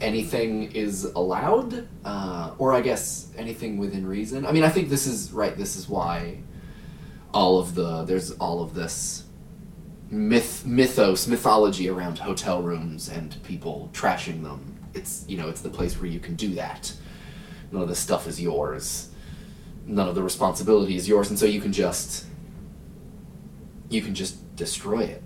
anything 0.01 0.71
is 0.71 1.03
allowed, 1.03 1.89
uh, 2.05 2.53
or 2.59 2.73
I 2.73 2.81
guess 2.81 3.33
anything 3.37 3.79
within 3.79 4.07
reason. 4.07 4.47
I 4.47 4.53
mean, 4.53 4.63
I 4.63 4.69
think 4.69 4.89
this 4.89 5.09
is 5.09 5.33
right. 5.33 5.57
This 5.57 5.75
is 5.75 5.89
why 5.89 6.39
all 7.35 7.59
of 7.59 7.75
the 7.75 8.05
there's 8.05 8.31
all 8.35 8.63
of 8.63 8.73
this 8.73 9.25
myth 10.11 10.65
mythos 10.65 11.27
mythology 11.27 11.89
around 11.89 12.19
hotel 12.19 12.63
rooms 12.63 13.09
and 13.09 13.43
people 13.43 13.91
trashing 13.93 14.43
them. 14.43 14.77
It's 14.95 15.25
you 15.29 15.37
know 15.37 15.49
it's 15.49 15.61
the 15.61 15.69
place 15.69 16.01
where 16.01 16.11
you 16.11 16.21
can 16.21 16.35
do 16.35 16.55
that. 16.55 16.93
None 17.71 17.83
of 17.83 17.89
the 17.89 17.95
stuff 17.95 18.27
is 18.27 18.41
yours. 18.41 19.11
None 19.87 20.09
of 20.09 20.15
the 20.15 20.23
responsibility 20.23 20.97
is 20.97 21.09
yours 21.09 21.31
and 21.31 21.39
so 21.39 21.47
you 21.47 21.61
can 21.61 21.73
just 21.73 22.27
you 23.89 24.03
can 24.03 24.15
just 24.15 24.57
destroy 24.57 25.01
it. 25.01 25.23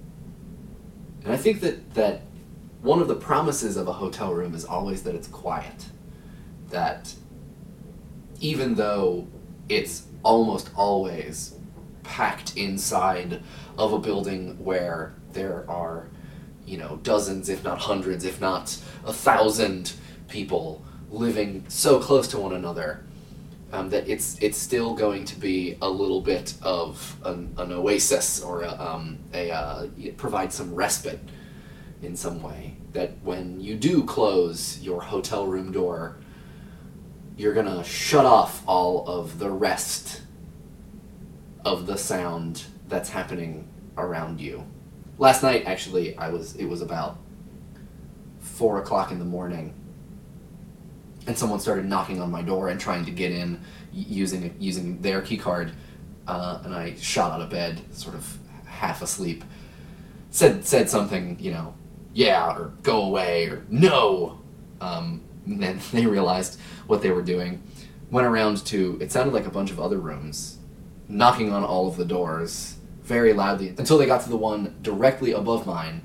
And 1.25 1.33
i 1.33 1.37
think 1.37 1.61
that 1.61 1.95
that 1.95 2.23
one 2.81 3.01
of 3.01 3.07
the 3.07 3.14
promises 3.14 3.77
of 3.77 3.87
a 3.87 3.92
hotel 3.92 4.35
room 4.35 4.55
is 4.55 4.64
always 4.64 5.05
that 5.05 5.14
it's 5.14 5.29
quiet. 5.29 5.87
That 6.71 7.14
even 8.40 8.75
though 8.75 9.29
it's 9.68 10.07
almost 10.25 10.71
always 10.75 11.55
packed 12.03 12.57
inside 12.57 13.43
of 13.79 13.93
a 13.93 13.99
building 13.99 14.62
where 14.62 15.15
there 15.33 15.65
are, 15.69 16.09
you 16.67 16.77
know, 16.77 16.99
dozens, 17.03 17.49
if 17.49 17.65
not 17.65 17.79
hundreds, 17.79 18.25
if 18.25 18.41
not 18.41 18.77
a 19.05 19.12
thousand 19.12 19.93
people 20.29 20.85
living 21.11 21.65
so 21.69 21.99
close 22.01 22.29
to 22.29 22.38
one 22.38 22.53
another, 22.53 23.05
um, 23.73 23.88
that 23.91 24.09
it's 24.09 24.37
it's 24.41 24.59
still 24.59 24.95
going 24.95 25.25
to 25.25 25.38
be 25.38 25.79
a 25.81 25.88
little 25.88 26.21
bit 26.21 26.55
of 26.62 27.17
an, 27.25 27.55
an 27.57 27.73
oasis 27.73 28.43
or 28.43 28.62
a, 28.62 28.71
um, 28.71 29.19
a 29.33 29.51
uh, 29.51 29.87
provide 30.17 30.53
some 30.53 30.75
respite 30.75 31.21
in 32.03 32.15
some 32.15 32.43
way. 32.43 32.77
That 32.93 33.12
when 33.23 33.61
you 33.61 33.77
do 33.77 34.05
close 34.05 34.79
your 34.83 35.01
hotel 35.01 35.47
room 35.47 35.73
door, 35.73 36.19
you're 37.37 37.55
gonna 37.55 37.83
shut 37.83 38.27
off 38.27 38.62
all 38.67 39.07
of 39.09 39.38
the 39.38 39.51
rest 39.51 40.21
of 41.64 41.87
the 41.87 41.96
sound 41.96 42.64
that's 42.88 43.11
happening 43.11 43.68
around 43.96 44.40
you. 44.40 44.64
last 45.18 45.42
night 45.42 45.64
actually 45.66 46.16
I 46.16 46.29
was 46.31 46.57
it 46.57 46.64
was 46.66 46.83
about 46.83 47.18
four 48.40 48.79
o'clock 48.79 49.11
in 49.11 49.18
the 49.18 49.25
morning, 49.25 49.75
and 51.27 51.37
someone 51.38 51.61
started 51.61 51.87
knocking 51.87 52.20
on 52.20 52.31
my 52.31 52.42
door 52.42 52.68
and 52.68 52.81
trying 52.81 53.05
to 53.05 53.11
get 53.11 53.33
in 53.33 53.61
using 53.92 54.55
using 54.59 55.01
their 55.01 55.20
key 55.22 55.37
card, 55.37 55.72
uh, 56.27 56.61
and 56.64 56.75
I 56.75 56.94
shot 56.96 57.33
out 57.33 57.40
of 57.40 57.51
bed, 57.51 57.81
sort 57.92 58.14
of 58.14 58.38
half 58.66 59.03
asleep, 59.03 59.44
said 60.31 60.64
said 60.64 60.88
something, 60.90 61.37
you 61.40 61.53
know, 61.53 61.75
yeah 62.14 62.55
or 62.57 62.72
go 62.83 63.03
away 63.03 63.46
or 63.46 63.64
no, 63.68 64.40
um, 64.81 65.22
and 65.46 65.62
then 65.62 65.81
they 65.92 66.07
realized 66.07 66.59
what 66.87 67.03
they 67.03 67.11
were 67.11 67.22
doing, 67.22 67.62
went 68.11 68.27
around 68.27 68.64
to 68.66 68.98
it 69.01 69.12
sounded 69.12 69.33
like 69.33 69.46
a 69.46 69.51
bunch 69.51 69.70
of 69.70 69.81
other 69.81 69.98
rooms, 69.98 70.59
knocking 71.09 71.53
on 71.53 71.65
all 71.65 71.88
of 71.88 71.97
the 71.97 72.05
doors 72.05 72.77
very 73.03 73.33
loudly 73.33 73.69
until 73.79 73.99
they 73.99 74.07
got 74.07 74.23
to 74.23 74.31
the 74.31 74.37
one 74.37 74.77
directly 74.83 75.33
above 75.33 75.67
mine, 75.67 76.03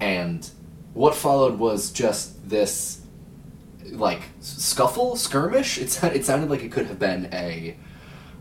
and 0.00 0.50
what 0.94 1.14
followed 1.14 1.58
was 1.58 1.90
just 1.90 2.48
this 2.48 3.00
like 3.90 4.22
scuffle 4.40 5.16
skirmish. 5.16 5.78
It, 5.78 6.02
it 6.04 6.24
sounded 6.24 6.50
like 6.50 6.62
it 6.62 6.72
could 6.72 6.86
have 6.86 6.98
been 6.98 7.28
a 7.32 7.76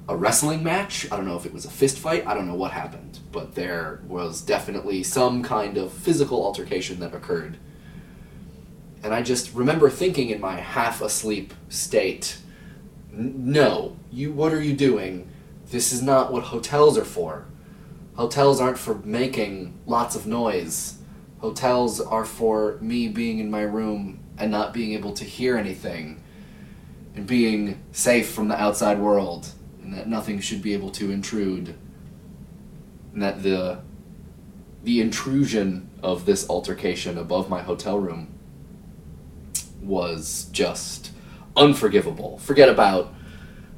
a 0.08 0.16
wrestling 0.16 0.64
match. 0.64 1.10
I 1.12 1.16
don't 1.16 1.26
know 1.26 1.38
if 1.38 1.46
it 1.46 1.54
was 1.54 1.66
a 1.66 1.70
fist 1.70 1.98
fight. 1.98 2.28
I 2.28 2.34
don't 2.34 2.48
know 2.48 2.56
what 2.56 2.72
happened. 2.72 3.20
But 3.32 3.56
there 3.56 4.02
was 4.08 4.42
definitely 4.42 5.04
some 5.04 5.44
kind 5.44 5.78
of 5.78 5.94
physical 5.94 6.44
altercation 6.44 7.00
that 7.00 7.14
occurred. 7.16 7.58
And 9.02 9.14
i 9.14 9.22
just 9.22 9.54
remember 9.54 9.90
thinking 9.90 10.30
in 10.30 10.40
my 10.40 10.56
half 10.56 11.02
asleep 11.02 11.54
state 11.70 12.38
"N- 12.38 12.43
no. 13.14 13.96
You 14.12 14.32
what 14.32 14.54
are 14.54 14.62
you 14.62 14.74
doing? 14.74 15.30
This 15.70 15.92
is 15.92 16.02
not 16.02 16.32
what 16.32 16.46
hotels 16.46 16.98
are 16.98 17.06
for. 17.06 17.46
Hotels 18.16 18.60
aren't 18.60 18.78
for 18.78 18.96
making 18.96 19.80
lots 19.86 20.16
of 20.16 20.28
noise. 20.28 21.00
Hotels 21.40 22.00
are 22.00 22.26
for 22.26 22.78
me 22.80 23.08
being 23.08 23.40
in 23.40 23.50
my 23.50 23.62
room 23.62 24.20
and 24.38 24.52
not 24.52 24.74
being 24.74 24.94
able 24.94 25.14
to 25.14 25.24
hear 25.24 25.58
anything 25.58 26.22
and 27.16 27.28
being 27.28 27.82
safe 27.92 28.30
from 28.30 28.48
the 28.48 28.60
outside 28.60 29.00
world 29.00 29.52
and 29.82 29.94
that 29.94 30.08
nothing 30.08 30.40
should 30.40 30.62
be 30.62 30.74
able 30.74 30.90
to 30.92 31.12
intrude 31.12 31.76
and 33.14 33.22
that 33.22 33.44
the 33.44 33.80
the 34.84 35.00
intrusion 35.00 35.90
of 36.02 36.26
this 36.26 36.50
altercation 36.50 37.18
above 37.18 37.50
my 37.50 37.62
hotel 37.62 37.98
room 37.98 38.28
was 39.82 40.50
just 40.52 41.12
unforgivable 41.56 42.38
forget 42.40 42.68
about 42.68 43.14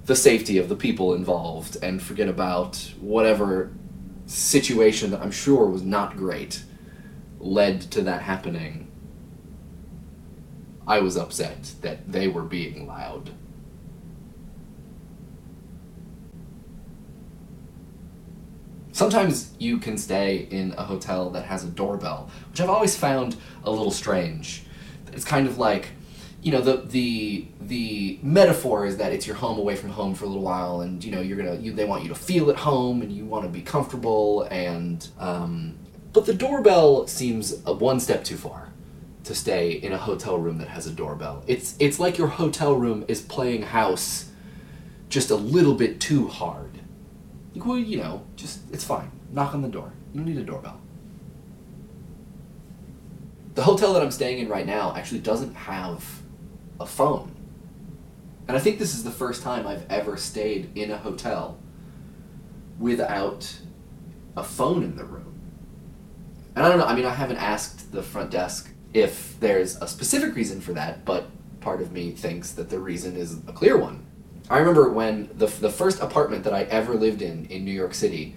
the 0.05 0.15
safety 0.15 0.57
of 0.57 0.69
the 0.69 0.75
people 0.75 1.13
involved 1.13 1.77
and 1.81 2.01
forget 2.01 2.29
about 2.29 2.93
whatever 2.99 3.71
situation 4.27 5.11
that 5.11 5.21
I'm 5.21 5.31
sure 5.31 5.67
was 5.67 5.83
not 5.83 6.15
great 6.15 6.63
led 7.39 7.81
to 7.91 8.01
that 8.03 8.21
happening, 8.21 8.91
I 10.87 10.99
was 10.99 11.17
upset 11.17 11.73
that 11.81 12.11
they 12.11 12.27
were 12.27 12.43
being 12.43 12.87
loud. 12.87 13.31
Sometimes 18.91 19.53
you 19.59 19.77
can 19.77 19.97
stay 19.97 20.47
in 20.49 20.73
a 20.77 20.83
hotel 20.83 21.29
that 21.31 21.45
has 21.45 21.65
a 21.65 21.67
doorbell, 21.67 22.29
which 22.49 22.61
I've 22.61 22.69
always 22.69 22.95
found 22.95 23.35
a 23.63 23.69
little 23.69 23.91
strange. 23.91 24.63
It's 25.11 25.25
kind 25.25 25.47
of 25.47 25.57
like, 25.57 25.89
you 26.45 26.51
know, 26.51 26.61
the 26.61 26.77
the 26.77 27.47
the 27.59 28.19
metaphor 28.21 28.85
is 28.85 28.97
that 28.97 29.11
it's 29.11 29.25
your 29.25 29.35
home 29.35 29.57
away 29.57 29.75
from 29.75 29.89
home 29.89 30.13
for 30.13 30.25
a 30.25 30.27
little 30.27 30.43
while, 30.43 30.81
and 30.81 31.03
you 31.03 31.11
know 31.11 31.19
you're 31.19 31.37
gonna 31.37 31.55
you, 31.55 31.73
they 31.73 31.85
want 31.85 32.03
you 32.03 32.09
to 32.09 32.15
feel 32.15 32.51
at 32.51 32.55
home, 32.55 33.01
and 33.01 33.11
you 33.11 33.25
want 33.25 33.45
to 33.45 33.49
be 33.49 33.63
comfortable, 33.63 34.43
and 34.51 35.07
um, 35.17 35.75
but 36.13 36.27
the 36.27 36.35
doorbell 36.35 37.07
seems 37.07 37.55
one 37.63 37.99
step 37.99 38.23
too 38.23 38.37
far 38.37 38.69
to 39.23 39.33
stay 39.33 39.71
in 39.71 39.91
a 39.91 39.97
hotel 39.97 40.37
room 40.37 40.59
that 40.59 40.67
has 40.67 40.85
a 40.85 40.91
doorbell. 40.91 41.43
It's 41.47 41.75
it's 41.79 41.99
like 41.99 42.19
your 42.19 42.27
hotel 42.27 42.75
room 42.75 43.05
is 43.07 43.21
playing 43.21 43.63
house 43.63 44.29
just 45.09 45.31
a 45.31 45.35
little 45.35 45.73
bit 45.73 45.99
too 45.99 46.27
hard. 46.27 46.79
Well, 47.55 47.79
you 47.79 47.97
know, 47.97 48.23
just 48.35 48.59
it's 48.71 48.83
fine. 48.83 49.09
Knock 49.31 49.55
on 49.55 49.63
the 49.63 49.67
door. 49.67 49.93
You 50.13 50.19
don't 50.19 50.29
need 50.29 50.37
a 50.37 50.45
doorbell. 50.45 50.79
The 53.55 53.63
hotel 53.63 53.93
that 53.93 54.03
I'm 54.03 54.11
staying 54.11 54.37
in 54.37 54.47
right 54.47 54.67
now 54.67 54.93
actually 54.95 55.21
doesn't 55.21 55.55
have 55.55 56.21
a 56.79 56.85
phone. 56.85 57.35
And 58.47 58.55
I 58.55 58.59
think 58.59 58.79
this 58.79 58.93
is 58.93 59.03
the 59.03 59.11
first 59.11 59.41
time 59.41 59.65
I've 59.65 59.89
ever 59.89 60.17
stayed 60.17 60.77
in 60.77 60.91
a 60.91 60.97
hotel 60.97 61.57
without 62.79 63.59
a 64.37 64.43
phone 64.43 64.83
in 64.83 64.95
the 64.95 65.05
room. 65.05 65.39
And 66.55 66.65
I 66.65 66.69
don't 66.69 66.77
know, 66.77 66.85
I 66.85 66.95
mean, 66.95 67.05
I 67.05 67.13
haven't 67.13 67.37
asked 67.37 67.91
the 67.91 68.03
front 68.03 68.31
desk 68.31 68.71
if 68.93 69.37
there's 69.39 69.75
a 69.77 69.87
specific 69.87 70.35
reason 70.35 70.61
for 70.61 70.73
that, 70.73 71.03
but 71.05 71.29
part 71.59 71.81
of 71.81 71.91
me 71.91 72.11
thinks 72.11 72.51
that 72.53 72.69
the 72.69 72.79
reason 72.79 73.15
is 73.15 73.39
a 73.47 73.53
clear 73.53 73.77
one. 73.77 74.05
I 74.49 74.59
remember 74.59 74.89
when 74.89 75.29
the, 75.33 75.47
the 75.47 75.71
first 75.71 76.01
apartment 76.01 76.43
that 76.43 76.53
I 76.53 76.63
ever 76.63 76.93
lived 76.93 77.21
in 77.21 77.45
in 77.47 77.65
New 77.65 77.71
York 77.71 77.93
City 77.93 78.35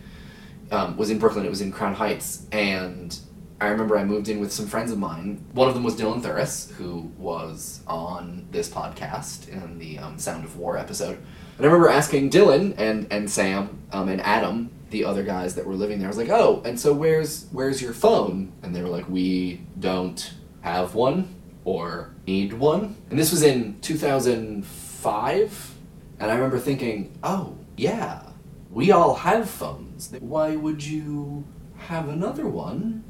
um, 0.71 0.97
was 0.97 1.11
in 1.11 1.19
Brooklyn, 1.19 1.45
it 1.45 1.51
was 1.51 1.61
in 1.61 1.71
Crown 1.71 1.95
Heights, 1.95 2.47
and 2.51 3.17
I 3.61 3.69
remember 3.69 3.99
I 3.99 4.05
moved 4.05 4.29
in 4.29 4.39
with 4.39 4.53
some 4.53 4.67
friends 4.67 4.93
of 4.93 4.99
mine. 4.99 5.45
One 5.53 5.67
of 5.69 5.75
them 5.75 5.83
was 5.83 5.97
Dylan 5.97 6.23
Thuras, 6.23 6.71
who 6.75 7.11
was 7.19 7.81
on 7.89 8.47
this 8.53 8.69
podcast 8.69 9.49
in 9.49 9.79
the 9.79 9.99
um, 9.99 10.17
Sound 10.19 10.45
of 10.45 10.57
War 10.57 10.79
episode. 10.79 11.19
And 11.57 11.67
I 11.67 11.69
remember 11.69 11.89
asking 11.89 12.31
Dylan 12.31 12.79
and, 12.79 13.09
and 13.11 13.29
Sam 13.29 13.83
um, 13.91 14.09
and 14.09 14.21
Adam, 14.21 14.71
the 14.91 15.05
other 15.05 15.25
guys 15.25 15.57
that 15.57 15.67
were 15.67 15.75
living 15.75 15.99
there, 15.99 16.07
I 16.07 16.11
was 16.11 16.19
like, 16.19 16.29
oh, 16.29 16.63
and 16.65 16.79
so 16.79 16.93
where's 16.93 17.47
where's 17.51 17.83
your 17.83 17.93
phone? 17.93 18.53
And 18.63 18.75
they 18.75 18.81
were 18.81 18.89
like, 18.89 19.09
we 19.09 19.67
don't 19.79 20.35
have 20.61 20.95
one 20.95 21.35
or 21.65 22.15
need 22.27 22.53
one. 22.53 22.97
And 23.11 23.19
this 23.19 23.33
was 23.33 23.43
in 23.43 23.81
2005. 23.81 25.75
And 26.21 26.31
I 26.31 26.35
remember 26.35 26.59
thinking, 26.61 27.19
oh, 27.25 27.57
yeah, 27.77 28.23
we 28.71 28.93
all 28.93 29.15
have 29.15 29.51
phones. 29.51 30.13
Why 30.21 30.55
would 30.55 30.85
you 30.85 31.45
have 31.77 32.09
another 32.09 32.47
one? 32.47 33.05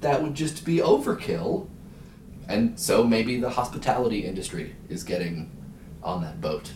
That 0.00 0.22
would 0.22 0.34
just 0.34 0.64
be 0.64 0.78
overkill. 0.78 1.68
And 2.48 2.78
so 2.78 3.04
maybe 3.04 3.40
the 3.40 3.50
hospitality 3.50 4.24
industry 4.24 4.76
is 4.88 5.02
getting 5.02 5.50
on 6.02 6.22
that 6.22 6.40
boat. 6.40 6.72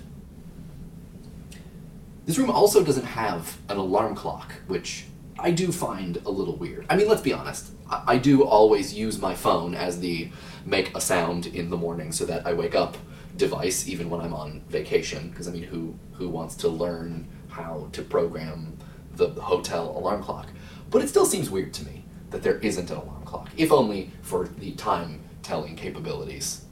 This 2.27 2.39
room 2.39 2.51
also 2.51 2.85
doesn't 2.85 3.05
have 3.05 3.59
an 3.69 3.77
alarm 3.77 4.15
clock, 4.15 4.53
which 4.67 5.07
I 5.39 5.51
do 5.51 5.73
find 5.73 6.17
a 6.27 6.31
little 6.31 6.57
weird. 6.57 6.87
I 6.91 6.97
mean, 6.97 7.09
let's 7.09 7.23
be 7.23 7.33
honest. 7.33 7.73
I, 7.89 8.03
I 8.07 8.19
do 8.19 8.45
always 8.45 8.93
use 8.93 9.21
my 9.21 9.35
phone 9.35 9.75
as 9.75 10.01
the 10.01 10.31
make 10.65 10.95
a 10.95 11.01
sound 11.01 11.47
in 11.47 11.71
the 11.71 11.77
morning 11.77 12.13
so 12.13 12.27
that 12.27 12.47
I 12.47 12.53
wake 12.53 12.75
up 12.75 12.97
device, 13.37 13.89
even 13.89 14.11
when 14.11 14.21
I'm 14.21 14.35
on 14.35 14.63
vacation. 14.69 15.31
Because 15.31 15.49
I 15.49 15.53
mean, 15.53 15.63
who 15.63 15.95
who 16.13 16.29
wants 16.29 16.55
to 16.57 16.69
learn 16.69 17.29
how 17.49 17.89
to 17.93 18.03
program 18.03 18.77
the, 19.17 19.29
the 19.29 19.43
hotel 19.43 19.97
alarm 19.97 20.23
clock? 20.23 20.49
But 20.91 21.03
it 21.03 21.09
still 21.09 21.27
seems 21.27 21.49
weird 21.49 21.73
to 21.75 21.87
me 21.87 22.00
that 22.31 22.43
there 22.43 22.59
isn't 22.59 22.91
an 22.91 22.97
alarm 22.97 23.23
clock, 23.25 23.51
if 23.57 23.73
only 23.73 24.11
for 24.23 24.49
the 24.49 24.73
time 24.73 25.21
telling 25.43 25.77
capabilities. 25.77 26.65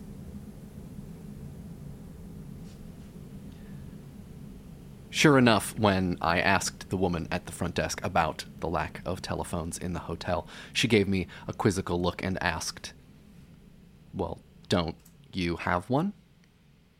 Sure 5.10 5.36
enough, 5.36 5.76
when 5.76 6.16
I 6.20 6.38
asked 6.38 6.90
the 6.90 6.96
woman 6.96 7.26
at 7.32 7.46
the 7.46 7.52
front 7.52 7.74
desk 7.74 7.98
about 8.04 8.44
the 8.60 8.68
lack 8.68 9.00
of 9.04 9.20
telephones 9.20 9.76
in 9.76 9.92
the 9.92 10.00
hotel, 10.00 10.46
she 10.72 10.86
gave 10.86 11.08
me 11.08 11.26
a 11.48 11.52
quizzical 11.52 12.00
look 12.00 12.22
and 12.22 12.40
asked, 12.40 12.92
Well, 14.14 14.38
don't 14.68 14.94
you 15.32 15.56
have 15.56 15.90
one? 15.90 16.12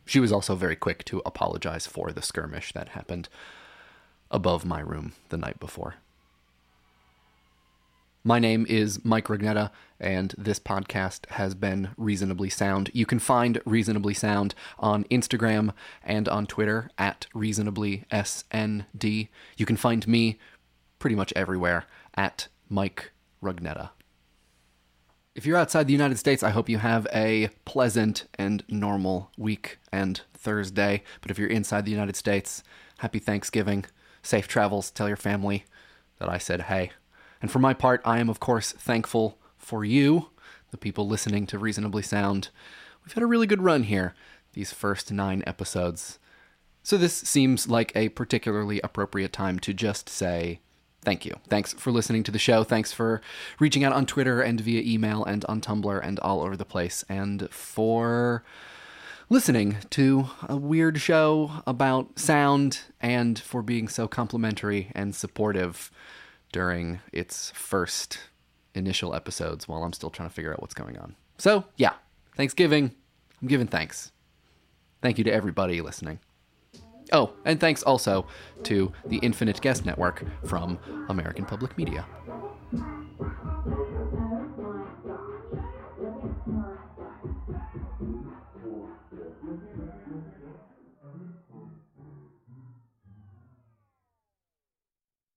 She 0.05 0.19
was 0.19 0.33
also 0.33 0.55
very 0.55 0.75
quick 0.75 1.05
to 1.05 1.21
apologize 1.25 1.87
for 1.87 2.11
the 2.11 2.21
skirmish 2.21 2.73
that 2.73 2.89
happened 2.89 3.29
above 4.31 4.65
my 4.65 4.81
room 4.81 5.13
the 5.29 5.37
night 5.37 5.59
before. 5.59 5.95
My 8.29 8.37
name 8.37 8.67
is 8.69 9.03
Mike 9.03 9.25
Rugnetta, 9.25 9.71
and 9.99 10.35
this 10.37 10.59
podcast 10.59 11.27
has 11.31 11.55
been 11.55 11.89
Reasonably 11.97 12.51
Sound. 12.51 12.91
You 12.93 13.07
can 13.07 13.17
find 13.17 13.59
Reasonably 13.65 14.13
Sound 14.13 14.53
on 14.77 15.05
Instagram 15.05 15.73
and 16.03 16.29
on 16.29 16.45
Twitter 16.45 16.91
at 16.99 17.25
ReasonablySND. 17.33 19.29
You 19.57 19.65
can 19.65 19.77
find 19.77 20.07
me 20.07 20.37
pretty 20.99 21.15
much 21.15 21.33
everywhere 21.35 21.85
at 22.13 22.49
Mike 22.69 23.13
Rugnetta. 23.41 23.89
If 25.33 25.47
you're 25.47 25.57
outside 25.57 25.87
the 25.87 25.93
United 25.93 26.19
States, 26.19 26.43
I 26.43 26.51
hope 26.51 26.69
you 26.69 26.77
have 26.77 27.07
a 27.11 27.49
pleasant 27.65 28.27
and 28.37 28.63
normal 28.69 29.31
week 29.39 29.79
and 29.91 30.21
Thursday. 30.35 31.01
But 31.21 31.31
if 31.31 31.39
you're 31.39 31.49
inside 31.49 31.83
the 31.83 31.89
United 31.89 32.15
States, 32.15 32.61
happy 32.99 33.17
Thanksgiving, 33.17 33.85
safe 34.21 34.47
travels, 34.47 34.91
tell 34.91 35.07
your 35.07 35.17
family 35.17 35.65
that 36.19 36.29
I 36.29 36.37
said 36.37 36.61
hey. 36.61 36.91
And 37.41 37.51
for 37.51 37.59
my 37.59 37.73
part, 37.73 38.01
I 38.05 38.19
am, 38.19 38.29
of 38.29 38.39
course, 38.39 38.71
thankful 38.71 39.37
for 39.57 39.85
you, 39.85 40.29
the 40.71 40.77
people 40.77 41.07
listening 41.07 41.45
to 41.47 41.59
Reasonably 41.59 42.03
Sound. 42.03 42.49
We've 43.03 43.13
had 43.13 43.23
a 43.23 43.27
really 43.27 43.47
good 43.47 43.61
run 43.61 43.83
here, 43.83 44.13
these 44.53 44.73
first 44.73 45.11
nine 45.11 45.43
episodes. 45.47 46.19
So 46.83 46.97
this 46.97 47.13
seems 47.13 47.67
like 47.67 47.91
a 47.95 48.09
particularly 48.09 48.81
appropriate 48.83 49.33
time 49.33 49.59
to 49.59 49.73
just 49.73 50.09
say 50.09 50.59
thank 51.01 51.25
you. 51.25 51.35
Thanks 51.47 51.73
for 51.73 51.91
listening 51.91 52.23
to 52.23 52.31
the 52.31 52.39
show. 52.39 52.63
Thanks 52.63 52.91
for 52.91 53.21
reaching 53.59 53.83
out 53.83 53.93
on 53.93 54.05
Twitter 54.05 54.41
and 54.41 54.59
via 54.59 54.81
email 54.81 55.23
and 55.23 55.45
on 55.45 55.61
Tumblr 55.61 55.99
and 56.03 56.19
all 56.19 56.41
over 56.41 56.57
the 56.57 56.65
place. 56.65 57.05
And 57.07 57.49
for 57.49 58.43
listening 59.29 59.77
to 59.91 60.29
a 60.47 60.57
weird 60.57 60.99
show 60.99 61.63
about 61.67 62.19
sound 62.19 62.81
and 62.99 63.37
for 63.37 63.61
being 63.61 63.87
so 63.87 64.07
complimentary 64.07 64.91
and 64.95 65.15
supportive 65.15 65.91
during 66.51 66.99
its 67.11 67.51
first 67.51 68.19
initial 68.75 69.13
episodes 69.15 69.67
while 69.67 69.83
I'm 69.83 69.93
still 69.93 70.09
trying 70.09 70.29
to 70.29 70.35
figure 70.35 70.51
out 70.51 70.61
what's 70.61 70.73
going 70.73 70.97
on. 70.97 71.15
So, 71.37 71.65
yeah, 71.77 71.93
Thanksgiving. 72.35 72.95
I'm 73.41 73.47
giving 73.47 73.67
thanks. 73.67 74.11
Thank 75.01 75.17
you 75.17 75.23
to 75.23 75.31
everybody 75.31 75.81
listening. 75.81 76.19
Oh, 77.11 77.33
and 77.45 77.59
thanks 77.59 77.81
also 77.83 78.27
to 78.63 78.91
the 79.05 79.17
Infinite 79.17 79.61
Guest 79.61 79.85
Network 79.85 80.23
from 80.45 80.77
American 81.09 81.45
Public 81.45 81.77
Media. 81.77 82.05